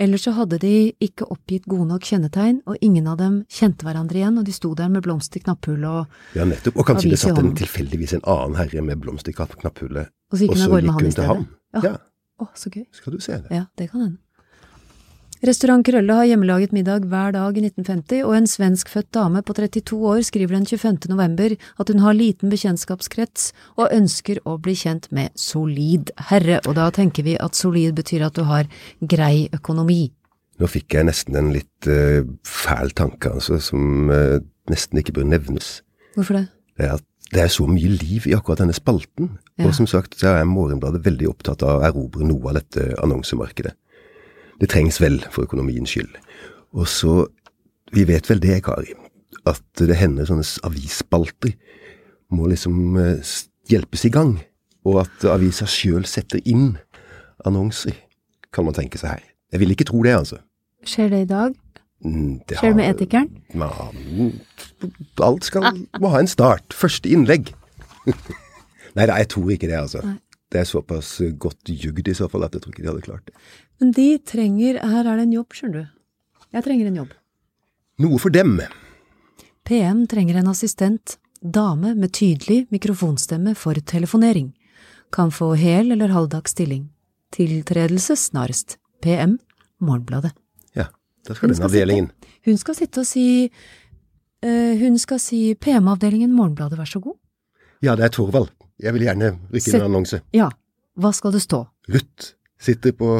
eller 0.00 0.20
så 0.20 0.32
hadde 0.36 0.58
de 0.62 0.72
ikke 1.04 1.26
oppgitt 1.30 1.66
gode 1.68 1.86
nok 1.90 2.06
kjennetegn, 2.08 2.62
og 2.66 2.80
ingen 2.80 3.06
av 3.10 3.18
dem 3.20 3.40
kjente 3.52 3.84
hverandre 3.86 4.22
igjen, 4.22 4.38
og 4.40 4.46
de 4.48 4.54
sto 4.56 4.72
der 4.78 4.88
med 4.92 5.04
blomst 5.04 5.36
i 5.36 5.42
knapphullet, 5.44 5.88
og, 5.90 6.36
Ja, 6.38 6.46
nettopp. 6.48 6.78
Og 6.80 6.88
kanskje 6.88 7.12
det 7.12 7.20
satt 7.20 7.38
en 7.42 7.52
tilfeldigvis 7.58 8.16
en 8.16 8.24
annen 8.24 8.56
herre 8.56 8.84
med 8.86 9.02
blomst 9.02 9.28
i 9.28 9.36
knapphullet, 9.36 10.08
og 10.32 10.38
så 10.38 10.46
gikk 10.46 10.56
og 10.56 10.56
hun 10.56 10.64
så 10.64 10.70
gårde 10.72 10.86
med 10.86 10.94
gikk 10.94 11.10
hun 11.10 11.18
til 11.18 11.28
ham. 11.28 11.46
Ja. 11.76 11.84
Ja, 11.84 11.96
Å, 12.40 12.48
så 12.56 12.70
gøy. 12.72 12.86
skal 12.96 13.12
du 13.12 13.20
se 13.20 13.36
det. 13.36 13.50
Ja, 13.52 13.66
det 13.76 13.90
kan 13.92 14.00
hende. 14.06 14.18
Restaurant 15.40 15.80
Krølle 15.80 16.12
har 16.12 16.26
hjemmelaget 16.28 16.74
middag 16.76 17.06
hver 17.08 17.32
dag 17.32 17.56
i 17.56 17.62
1950, 17.64 18.26
og 18.28 18.34
en 18.36 18.48
svenskfødt 18.50 19.06
dame 19.16 19.40
på 19.40 19.54
32 19.56 19.96
år 19.96 20.20
skriver 20.28 20.52
den 20.58 20.66
25. 20.68 21.08
november 21.08 21.54
at 21.80 21.88
hun 21.88 22.02
har 22.04 22.12
liten 22.12 22.52
bekjentskapskrets 22.52 23.46
og 23.80 23.88
ønsker 23.96 24.42
å 24.44 24.58
bli 24.60 24.74
kjent 24.76 25.08
med 25.16 25.32
solid 25.40 26.12
herre, 26.28 26.60
og 26.68 26.76
da 26.76 26.90
tenker 26.92 27.24
vi 27.24 27.38
at 27.40 27.56
solid 27.56 27.96
betyr 27.96 28.26
at 28.28 28.36
du 28.36 28.44
har 28.50 28.68
grei 29.00 29.48
økonomi. 29.56 30.10
Nå 30.60 30.68
fikk 30.68 30.98
jeg 30.98 31.08
nesten 31.08 31.40
en 31.40 31.54
litt 31.56 31.88
uh, 31.88 32.20
fæl 32.44 32.92
tanke, 32.92 33.32
altså, 33.32 33.56
som 33.64 34.12
uh, 34.12 34.42
nesten 34.68 35.00
ikke 35.00 35.16
bør 35.22 35.30
nevnes. 35.38 35.78
Hvorfor 36.18 36.36
det? 36.36 36.48
Det 36.76 36.84
er 36.84 36.98
at 37.00 37.06
det 37.32 37.46
er 37.46 37.52
så 37.54 37.64
mye 37.64 37.96
liv 37.96 38.26
i 38.28 38.36
akkurat 38.36 38.60
denne 38.60 38.76
spalten. 38.76 39.38
Ja. 39.56 39.70
Og 39.70 39.78
som 39.78 39.88
sagt, 39.88 40.18
så 40.20 40.34
er 40.34 40.48
Morgenbladet 40.50 41.06
veldig 41.06 41.30
opptatt 41.32 41.64
av 41.64 41.78
å 41.78 41.86
erobre 41.86 42.28
noe 42.28 42.50
av 42.50 42.60
dette 42.60 42.90
annonsemarkedet. 43.00 43.72
Det 44.60 44.68
trengs 44.70 45.00
vel 45.00 45.20
for 45.32 45.48
økonomiens 45.48 45.92
skyld. 45.94 46.12
Og 46.76 46.88
så, 46.88 47.24
vi 47.94 48.04
vet 48.08 48.28
vel 48.30 48.42
det, 48.42 48.60
Kari, 48.66 48.92
at 49.48 49.64
det 49.80 49.96
hender 49.98 50.28
sånne 50.28 50.44
avisspalter 50.68 51.54
må 52.30 52.46
liksom 52.50 52.98
eh, 53.00 53.32
hjelpes 53.70 54.04
i 54.06 54.12
gang. 54.14 54.36
Og 54.86 55.02
at 55.02 55.26
avisa 55.28 55.66
sjøl 55.68 56.06
setter 56.08 56.40
inn 56.48 56.74
annonser, 57.48 57.96
kan 58.54 58.66
man 58.66 58.76
tenke 58.76 59.00
seg 59.00 59.16
her. 59.16 59.26
Jeg 59.52 59.62
vil 59.62 59.74
ikke 59.74 59.88
tro 59.88 60.02
det, 60.06 60.14
altså. 60.14 60.38
Skjer 60.86 61.10
det 61.12 61.24
i 61.24 61.28
dag? 61.28 61.56
Mm, 62.04 62.40
det 62.48 62.56
Skjer 62.56 62.72
det 62.72 62.78
med 62.78 62.94
etikeren? 62.94 63.28
Ja, 63.52 63.68
alt 65.26 65.48
skal, 65.48 65.82
må 66.00 66.12
ha 66.14 66.22
en 66.22 66.30
start. 66.30 66.72
Første 66.76 67.10
innlegg. 67.12 67.52
Nei 68.96 69.06
da, 69.06 69.18
jeg 69.20 69.28
tror 69.34 69.52
ikke 69.52 69.68
det, 69.68 69.76
altså. 69.80 70.04
Nei. 70.06 70.16
Det 70.50 70.60
er 70.60 70.66
såpass 70.66 71.20
godt 71.38 71.70
jugd 71.70 72.08
i 72.10 72.14
så 72.16 72.26
fall 72.30 72.44
at 72.46 72.56
jeg 72.56 72.64
tror 72.64 72.74
ikke 72.74 72.82
de 72.82 72.90
hadde 72.90 73.06
klart 73.06 73.26
det. 73.28 73.34
Men 73.80 73.92
de 73.94 74.08
trenger, 74.18 74.80
her 74.82 75.06
er 75.06 75.20
det 75.20 75.26
en 75.28 75.34
jobb, 75.38 75.54
skjønner 75.54 75.84
du. 75.84 75.98
Jeg 76.50 76.66
trenger 76.66 76.90
en 76.90 77.00
jobb. 77.04 77.12
Noe 78.02 78.18
for 78.18 78.34
dem. 78.34 78.56
PM 79.68 80.06
trenger 80.10 80.40
en 80.40 80.50
assistent 80.50 81.18
Dame 81.40 81.94
med 81.96 82.12
tydelig 82.12 82.66
mikrofonstemme 82.68 83.54
for 83.56 83.78
telefonering. 83.88 84.50
Kan 85.12 85.30
få 85.32 85.54
hel 85.56 85.92
eller 85.94 86.12
halvdags 86.12 86.52
stilling. 86.52 86.90
Tiltredelse 87.32 88.16
snarest. 88.16 88.76
PM 89.00 89.38
Morgenbladet. 89.80 90.34
Ja, 90.76 90.90
da 91.24 91.34
skal 91.34 91.48
Hun 91.48 91.54
den 91.54 91.56
skal 91.56 91.70
avdelingen. 91.70 92.10
Hun 92.44 92.58
skal 92.60 92.76
sitte 92.76 93.00
og 93.00 93.08
si 93.08 93.48
eh, 94.42 94.74
Hun 94.82 94.98
skal 94.98 95.20
si 95.20 95.54
PM-avdelingen 95.54 96.32
Morgenbladet, 96.32 96.78
vær 96.78 96.84
så 96.90 97.00
god. 97.00 97.16
Ja, 97.80 97.96
det 97.96 98.04
er 98.04 98.12
Torvald. 98.12 98.52
Jeg 98.80 98.96
vil 98.96 99.04
gjerne 99.06 99.34
rykke 99.52 99.70
inn 99.72 99.80
en 99.80 99.88
annonse. 99.90 100.20
Ja, 100.36 100.48
hva 101.00 101.12
skal 101.16 101.34
det 101.36 101.42
stå? 101.44 101.64
Ruth 101.92 102.32
sitter 102.60 102.92
på 102.96 103.10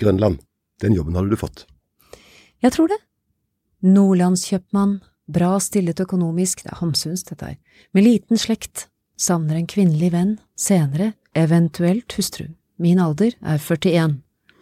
Grønland. 0.00 0.40
Den 0.82 0.94
jobben 0.94 1.16
hadde 1.18 1.32
du 1.32 1.38
fått. 1.40 1.66
Jeg 2.62 2.72
tror 2.74 2.90
det. 2.90 2.98
Nordlandskjøpmann, 3.86 4.98
bra 5.30 5.56
stillet 5.62 6.00
økonomisk, 6.02 6.64
det 6.64 6.72
er 6.72 6.80
Hamsuns 6.80 7.24
dette 7.28 7.52
her, 7.52 7.58
med 7.94 8.06
liten 8.06 8.40
slekt, 8.40 8.88
savner 9.18 9.58
en 9.58 9.68
kvinnelig 9.70 10.10
venn, 10.14 10.32
senere 10.58 11.12
eventuelt 11.38 12.14
hustru. 12.18 12.48
Min 12.78 12.98
alder 13.02 13.34
er 13.42 13.58
41. 13.58 14.18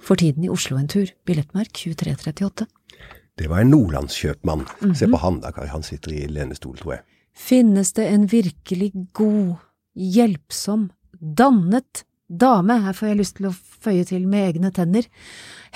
For 0.06 0.20
tiden 0.20 0.44
i 0.46 0.50
Oslo 0.52 0.76
en 0.78 0.88
tur, 0.88 1.08
billettmerk 1.28 1.72
2338. 1.76 2.66
Det 3.36 3.48
var 3.52 3.60
en 3.60 3.72
nordlandskjøpmann. 3.74 4.64
Mhm. 4.80 4.94
Se 4.96 5.08
på 5.08 5.20
han 5.20 5.40
da, 5.40 5.52
Kari. 5.52 5.68
Han 5.68 5.82
sitter 5.84 6.12
i 6.12 6.26
lenestol, 6.28 6.76
tror 6.76 6.96
jeg. 6.96 7.02
Finnes 7.36 7.92
det 7.92 8.06
en 8.08 8.24
virkelig 8.26 8.92
god, 9.12 9.56
hjelpsom, 9.96 10.90
dannet 11.16 12.04
dame, 12.28 12.80
her 12.82 12.96
får 12.96 13.10
jeg 13.10 13.18
lyst 13.20 13.36
til 13.38 13.50
å 13.50 13.54
føye 13.54 14.06
til 14.08 14.26
med 14.28 14.50
egne 14.50 14.72
tenner, 14.74 15.06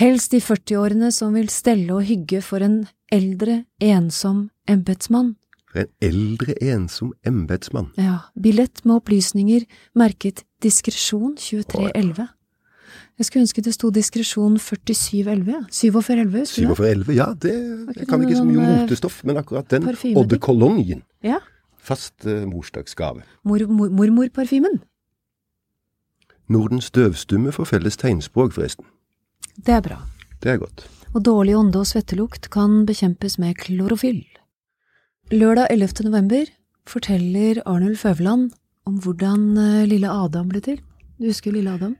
helst 0.00 0.34
i 0.34 0.42
40-årene 0.42 1.10
som 1.14 1.36
vil 1.36 1.50
stelle 1.52 1.94
og 1.94 2.06
hygge 2.08 2.42
for 2.44 2.64
en 2.64 2.82
eldre, 3.14 3.64
ensom 3.82 4.48
embetsmann. 4.70 5.36
For 5.70 5.84
en 5.84 5.92
eldre, 6.02 6.56
ensom 6.58 7.12
embetsmann. 7.26 7.92
Ja, 8.00 8.24
billett 8.34 8.82
med 8.84 8.98
opplysninger 8.98 9.66
merket 9.98 10.44
diskresjon 10.64 11.36
2311. 11.38 12.26
Jeg 13.20 13.28
skulle 13.28 13.44
ønske 13.44 13.62
det 13.62 13.74
sto 13.76 13.90
diskresjon 13.92 14.56
4711, 14.58 15.50
ja. 15.52 15.60
4711, 15.68 16.40
husker 16.40 16.66
du 16.66 16.74
4711, 16.74 17.14
ja, 17.18 17.26
det 17.36 17.54
ikke 17.92 18.00
jeg 18.00 18.08
kan 18.10 18.24
ikke 18.24 18.38
så 18.38 18.44
mye 18.48 18.64
eh, 18.64 18.76
motestoff, 18.80 19.18
men 19.28 19.40
akkurat 19.42 19.68
den 19.70 19.86
Odde 20.18 20.38
Cologne. 20.42 21.02
Ja, 21.22 21.38
Fast 21.90 22.26
eh, 22.26 22.46
morsdagsgave. 22.46 23.24
mor, 23.42 23.66
mor. 23.66 24.78
Nordens 26.50 26.90
døvstumme 26.90 27.52
får 27.54 27.68
felles 27.74 27.98
tegnspråk, 27.98 28.54
forresten. 28.54 28.86
Det 29.58 29.74
er 29.74 29.82
bra. 29.84 30.00
Det 30.42 30.50
er 30.54 30.58
godt. 30.62 30.86
Og 31.14 31.24
dårlig 31.26 31.56
ånde 31.58 31.82
og 31.82 31.88
svettelukt 31.90 32.48
kan 32.54 32.84
bekjempes 32.86 33.38
med 33.42 33.58
klorofyll. 33.58 34.22
Lørdag 35.30 35.70
11. 35.70 36.06
november 36.06 36.50
forteller 36.90 37.62
Arnulf 37.66 38.04
Øverland 38.06 38.50
om 38.86 38.98
hvordan 39.02 39.58
eh, 39.58 39.88
lille 39.90 40.10
Adam 40.10 40.48
ble 40.50 40.62
til. 40.64 40.80
Du 41.18 41.28
husker 41.28 41.54
lille 41.54 41.70
Adam? 41.70 41.96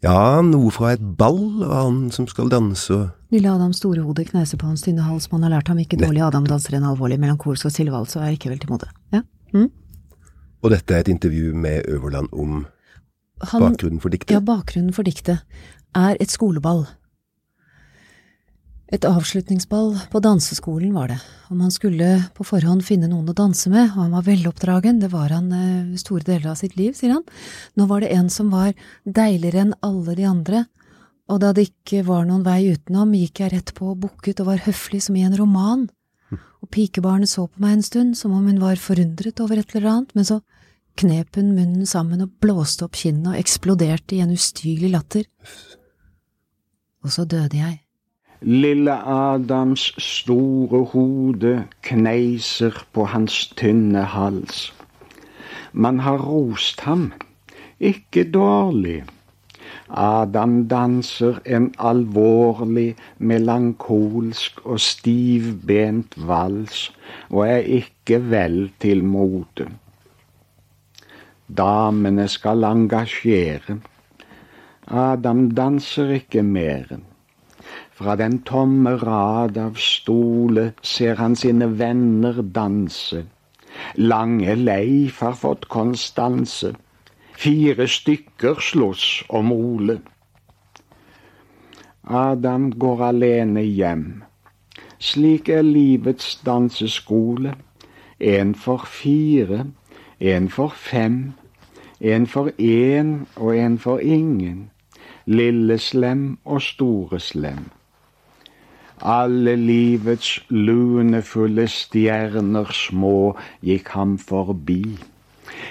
Ja, 0.00 0.40
noe 0.40 0.70
fra 0.72 0.94
et 0.94 1.02
ball, 1.18 1.60
og 1.60 1.72
han 1.74 1.96
som 2.14 2.28
skal 2.30 2.48
danse 2.52 2.94
og 2.96 3.08
Lille 3.30 3.50
Adams 3.52 3.78
store 3.78 4.02
hode 4.02 4.24
kneiser 4.26 4.58
på 4.58 4.66
hans 4.66 4.82
tynne 4.82 5.04
hals, 5.06 5.28
man 5.30 5.44
har 5.46 5.52
lært 5.52 5.68
ham 5.70 5.78
ikke 5.78 5.98
dårlig 6.00 6.22
Adam 6.26 6.48
danser 6.48 6.74
en 6.78 6.86
alvorlig 6.88 7.20
melankolsk 7.22 7.68
og 7.68 7.74
stille 7.74 7.92
vals 7.94 8.16
og 8.16 8.24
er 8.26 8.34
ikke 8.34 8.50
vel 8.50 8.58
til 8.58 8.72
mode. 8.72 8.88
Ja. 9.14 9.20
Mm. 9.54 9.68
Og 10.64 10.72
dette 10.74 10.96
er 10.96 11.04
et 11.04 11.12
intervju 11.12 11.52
med 11.54 11.86
Øverland 11.88 12.32
om 12.32 12.64
Han, 13.52 13.62
bakgrunnen 13.62 14.00
for 14.02 14.10
diktet. 14.10 14.34
Ja, 14.34 14.40
bakgrunnen 14.40 14.92
for 14.92 15.06
diktet 15.06 15.44
er 15.94 16.16
et 16.20 16.34
skoleball. 16.34 16.88
Et 18.90 19.04
avslutningsball 19.06 19.92
på 20.10 20.18
danseskolen 20.18 20.90
var 20.96 21.12
det, 21.12 21.18
og 21.46 21.58
man 21.60 21.70
skulle 21.70 22.08
på 22.34 22.42
forhånd 22.46 22.82
finne 22.82 23.06
noen 23.06 23.28
å 23.30 23.36
danse 23.38 23.70
med, 23.70 23.92
og 23.92 24.00
han 24.02 24.14
var 24.16 24.24
veloppdragen, 24.26 24.98
det 24.98 25.12
var 25.12 25.30
han 25.30 25.46
eh, 25.54 25.98
store 26.00 26.26
deler 26.26 26.48
av 26.50 26.56
sitt 26.58 26.74
liv, 26.74 26.96
sier 26.98 27.14
han. 27.14 27.22
Nå 27.78 27.86
var 27.86 28.02
det 28.02 28.10
en 28.16 28.26
som 28.34 28.48
var 28.50 28.72
deiligere 29.06 29.62
enn 29.62 29.76
alle 29.86 30.16
de 30.18 30.26
andre, 30.26 30.64
og 31.30 31.38
da 31.44 31.52
det 31.54 31.68
ikke 31.68 32.02
var 32.08 32.24
noen 32.26 32.42
vei 32.42 32.72
utenom, 32.72 33.14
gikk 33.14 33.44
jeg 33.44 33.52
rett 33.52 33.70
på 33.76 33.92
og 33.92 34.00
bukket 34.08 34.42
og 34.42 34.48
var 34.50 34.64
høflig 34.64 34.98
som 35.04 35.18
i 35.18 35.22
en 35.22 35.36
roman, 35.38 35.84
og 36.34 36.70
pikebarnet 36.74 37.30
så 37.30 37.46
på 37.46 37.62
meg 37.62 37.76
en 37.76 37.86
stund 37.86 38.18
som 38.18 38.34
om 38.34 38.48
hun 38.50 38.58
var 38.62 38.80
forundret 38.82 39.38
over 39.40 39.60
et 39.62 39.70
eller 39.76 39.92
annet, 39.92 40.16
men 40.18 40.26
så 40.26 40.40
knep 40.98 41.38
hun 41.38 41.54
munnen 41.54 41.86
sammen 41.86 42.26
og 42.26 42.34
blåste 42.42 42.88
opp 42.88 42.98
kinnet 42.98 43.30
og 43.30 43.38
eksploderte 43.38 44.18
i 44.18 44.24
en 44.24 44.34
ustyrlig 44.34 44.90
latter. 44.90 45.30
Og 47.06 47.14
så 47.14 47.22
døde 47.24 47.62
jeg. 47.62 47.78
Lille 48.42 48.94
Adams 49.04 49.82
store 50.00 50.84
hode 50.92 51.64
kneiser 51.84 52.72
på 52.92 53.04
hans 53.04 53.34
tynne 53.52 54.00
hals. 54.00 54.70
Man 55.72 56.00
har 56.00 56.22
rost 56.24 56.80
ham, 56.80 57.12
ikke 57.80 58.24
dårlig. 58.24 59.02
Adam 59.90 60.68
danser 60.68 61.42
en 61.44 61.68
alvorlig, 61.78 62.96
melankolsk 63.18 64.64
og 64.64 64.80
stivbent 64.80 66.16
vals, 66.16 66.88
og 67.28 67.44
er 67.44 67.60
ikke 67.60 68.22
vel 68.30 68.70
til 68.80 69.04
mote. 69.04 69.68
Damene 71.44 72.28
skal 72.28 72.64
engasjere. 72.64 73.80
Adam 74.88 75.50
danser 75.50 76.16
ikke 76.16 76.42
mer. 76.42 76.96
Fra 78.00 78.16
den 78.16 78.38
tomme 78.48 78.94
rad 78.96 79.58
av 79.60 79.74
stole 79.76 80.70
ser 80.82 81.18
han 81.20 81.34
sine 81.36 81.66
venner 81.78 82.38
danse. 82.42 83.26
Lange 83.96 84.54
Leif 84.56 85.18
har 85.20 85.34
fått 85.36 85.66
konstanse. 85.68 86.70
Fire 87.36 87.84
stykker 87.88 88.56
slåss 88.64 89.24
om 89.28 89.52
Ole. 89.52 89.98
Adam 92.08 92.70
går 92.70 93.02
alene 93.04 93.64
hjem. 93.66 94.06
Slik 94.98 95.50
er 95.52 95.60
livets 95.62 96.38
danseskole. 96.46 97.52
En 98.20 98.54
for 98.54 98.86
fire, 98.88 99.66
en 100.20 100.48
for 100.48 100.72
fem, 100.76 101.18
en 102.00 102.26
for 102.26 102.48
én 102.56 103.12
og 103.36 103.52
en 103.56 103.76
for 103.78 104.00
ingen. 104.00 104.70
Lille 105.26 105.78
slem 105.78 106.38
og 106.44 106.62
store 106.62 107.20
slem. 107.20 107.68
Alle 109.00 109.54
livets 109.56 110.40
lunefulle 110.52 111.64
stjerner 111.72 112.68
små 112.76 113.32
gikk 113.64 113.94
ham 113.96 114.18
forbi. 114.20 114.82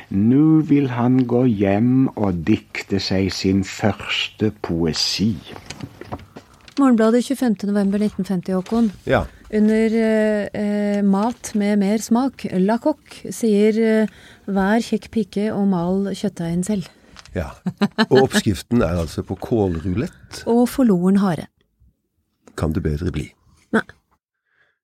Nu 0.09 0.61
vil 0.65 0.89
han 0.89 1.21
gå 1.29 1.43
hjem 1.45 2.07
og 2.17 2.41
dikte 2.47 2.97
seg 3.01 3.29
sin 3.33 3.61
første 3.63 4.49
poesi. 4.65 5.35
Morgenbladet 6.79 7.25
25. 7.27 7.67
november 7.67 7.99
1950, 8.01 8.55
Håkon. 8.55 8.89
Ja. 9.05 9.25
Under 9.53 9.95
eh, 9.99 11.01
Mat 11.03 11.51
med 11.59 11.81
mer 11.81 12.01
smak, 12.01 12.47
La 12.63 12.77
Coq, 12.81 13.19
sier 13.35 13.79
eh, 13.83 14.13
hver 14.47 14.81
kjekk 14.85 15.09
pike 15.13 15.49
og 15.53 15.67
mal 15.69 16.09
kjøttdeigen 16.15 16.63
selv. 16.63 16.89
ja. 17.35 17.51
Og 18.09 18.23
oppskriften 18.23 18.81
er 18.81 18.97
altså 19.03 19.21
på 19.27 19.37
kålrulett. 19.37 20.41
Og 20.49 20.65
forloren 20.71 21.19
hare. 21.21 21.49
Kan 22.59 22.75
det 22.75 22.83
bedre 22.83 23.11
bli. 23.15 23.29
Nei. 23.71 23.85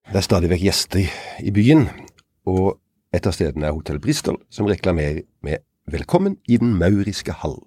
Det 0.07 0.21
er 0.21 0.23
stadig 0.23 0.49
vekk 0.51 0.63
gjester 0.63 1.05
i 1.43 1.51
byen, 1.51 1.89
og 2.47 2.77
et 3.15 3.27
av 3.27 3.35
stedene 3.35 3.67
er 3.67 3.75
Hotell 3.75 3.99
Bristol, 3.99 4.39
som 4.49 4.69
reklamerer 4.69 5.25
med 5.43 5.63
Velkommen 5.91 6.39
i 6.49 6.57
den 6.57 6.71
mauriske 6.79 7.33
hall. 7.43 7.59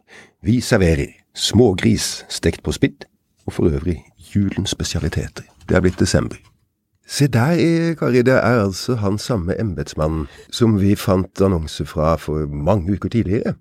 Vi 0.42 0.58
serverer 0.64 1.12
smågris 1.38 2.24
stekt 2.28 2.64
på 2.66 2.72
spidd, 2.74 3.04
og 3.46 3.54
for 3.54 3.70
øvrig 3.70 4.00
julens 4.34 4.74
spesialiteter. 4.74 5.44
Det 5.68 5.76
er 5.76 5.84
blitt 5.84 6.00
desember. 6.00 6.40
Se 7.06 7.26
der, 7.26 7.52
eh, 7.52 7.96
Kari, 7.96 8.22
det 8.22 8.34
er 8.34 8.64
altså 8.64 8.94
han 8.94 9.18
samme 9.18 9.54
embetsmannen 9.60 10.26
som 10.50 10.80
vi 10.80 10.94
fant 10.94 11.40
annonse 11.40 11.86
fra 11.86 12.16
for 12.16 12.46
mange 12.46 12.92
uker 12.92 13.08
tidligere. 13.08 13.54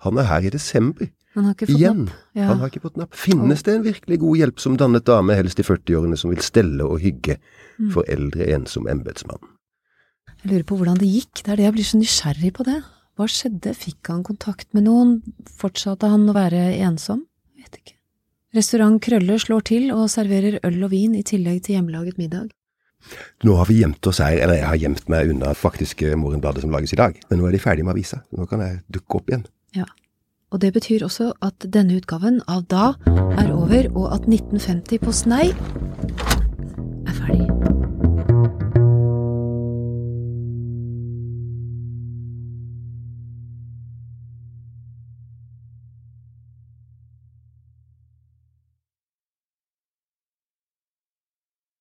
Han 0.00 0.18
er 0.18 0.22
her 0.22 0.40
i 0.40 0.50
desember. 0.50 1.06
Han 1.36 1.44
har 1.46 1.54
ikke 1.54 1.66
fått 1.70 1.78
Igjen. 1.78 2.04
napp. 2.06 2.22
Ja. 2.34 2.46
Han 2.48 2.58
har 2.58 2.70
ikke 2.72 2.80
fått 2.82 2.96
napp. 2.98 3.14
Finnes 3.14 3.62
det 3.62 3.74
en 3.76 3.84
virkelig 3.86 4.18
god 4.18 4.36
hjelpsom 4.40 4.76
dannet 4.80 5.04
dame, 5.06 5.34
helst 5.38 5.60
i 5.62 5.62
40-årene, 5.62 6.18
som 6.18 6.30
vil 6.32 6.40
stelle 6.42 6.82
og 6.86 7.00
hygge 7.00 7.38
Mm. 7.80 7.92
for 7.94 8.04
eldre 8.08 8.44
ensom 8.52 8.86
embetsmann? 8.90 9.38
Jeg 10.42 10.50
lurer 10.52 10.64
på 10.64 10.76
hvordan 10.76 10.98
det 10.98 11.06
gikk. 11.08 11.42
Det 11.44 11.48
er 11.52 11.56
det 11.56 11.64
jeg 11.64 11.72
blir 11.72 11.84
så 11.88 12.00
nysgjerrig 12.00 12.52
på 12.52 12.64
det. 12.66 12.82
Hva 13.16 13.26
skjedde? 13.28 13.74
Fikk 13.76 14.06
han 14.08 14.22
kontakt 14.24 14.66
med 14.74 14.84
noen? 14.84 15.22
Fortsatte 15.46 16.08
han 16.10 16.26
å 16.28 16.34
være 16.34 16.76
ensom? 16.80 17.22
Vet 17.56 17.78
ikke. 17.78 17.94
Restaurant 18.54 19.00
Krølle 19.00 19.38
slår 19.38 19.62
til 19.64 19.90
og 19.92 20.08
serverer 20.10 20.58
øl 20.64 20.82
og 20.84 20.90
vin 20.90 21.14
i 21.14 21.22
tillegg 21.22 21.62
til 21.62 21.76
hjemmelaget 21.78 22.18
middag. 22.18 22.50
Nå 23.44 23.54
har 23.56 23.64
vi 23.70 23.80
gjemt 23.80 24.04
oss 24.10 24.18
her, 24.18 24.36
eller 24.42 24.56
jeg 24.58 24.66
har 24.66 24.76
gjemt 24.76 25.08
meg 25.08 25.30
unna 25.30 25.54
faktiske 25.56 26.16
Morgenbladet 26.20 26.60
som 26.64 26.70
lages 26.74 26.92
i 26.92 26.96
dag, 27.00 27.16
men 27.30 27.38
nå 27.40 27.46
er 27.48 27.52
de 27.52 27.58
ferdige 27.62 27.84
med 27.86 27.94
avisa. 27.94 28.20
Nå 28.36 28.46
kan 28.50 28.60
jeg 28.60 28.82
dukke 28.90 29.16
opp 29.20 29.30
igjen. 29.30 29.46
Ja. 29.76 29.86
Og 30.50 30.60
det 30.60 30.72
betyr 30.72 31.04
også 31.04 31.32
at 31.42 31.66
denne 31.74 31.96
utgaven 32.00 32.40
av 32.48 32.66
Da 32.70 32.92
er 33.38 33.52
over, 33.54 33.86
og 33.94 34.14
at 34.14 34.26
1950 34.26 34.98
på 35.04 35.12
Snei 35.12 35.50
er 37.06 37.14
ferdig. 37.14 37.59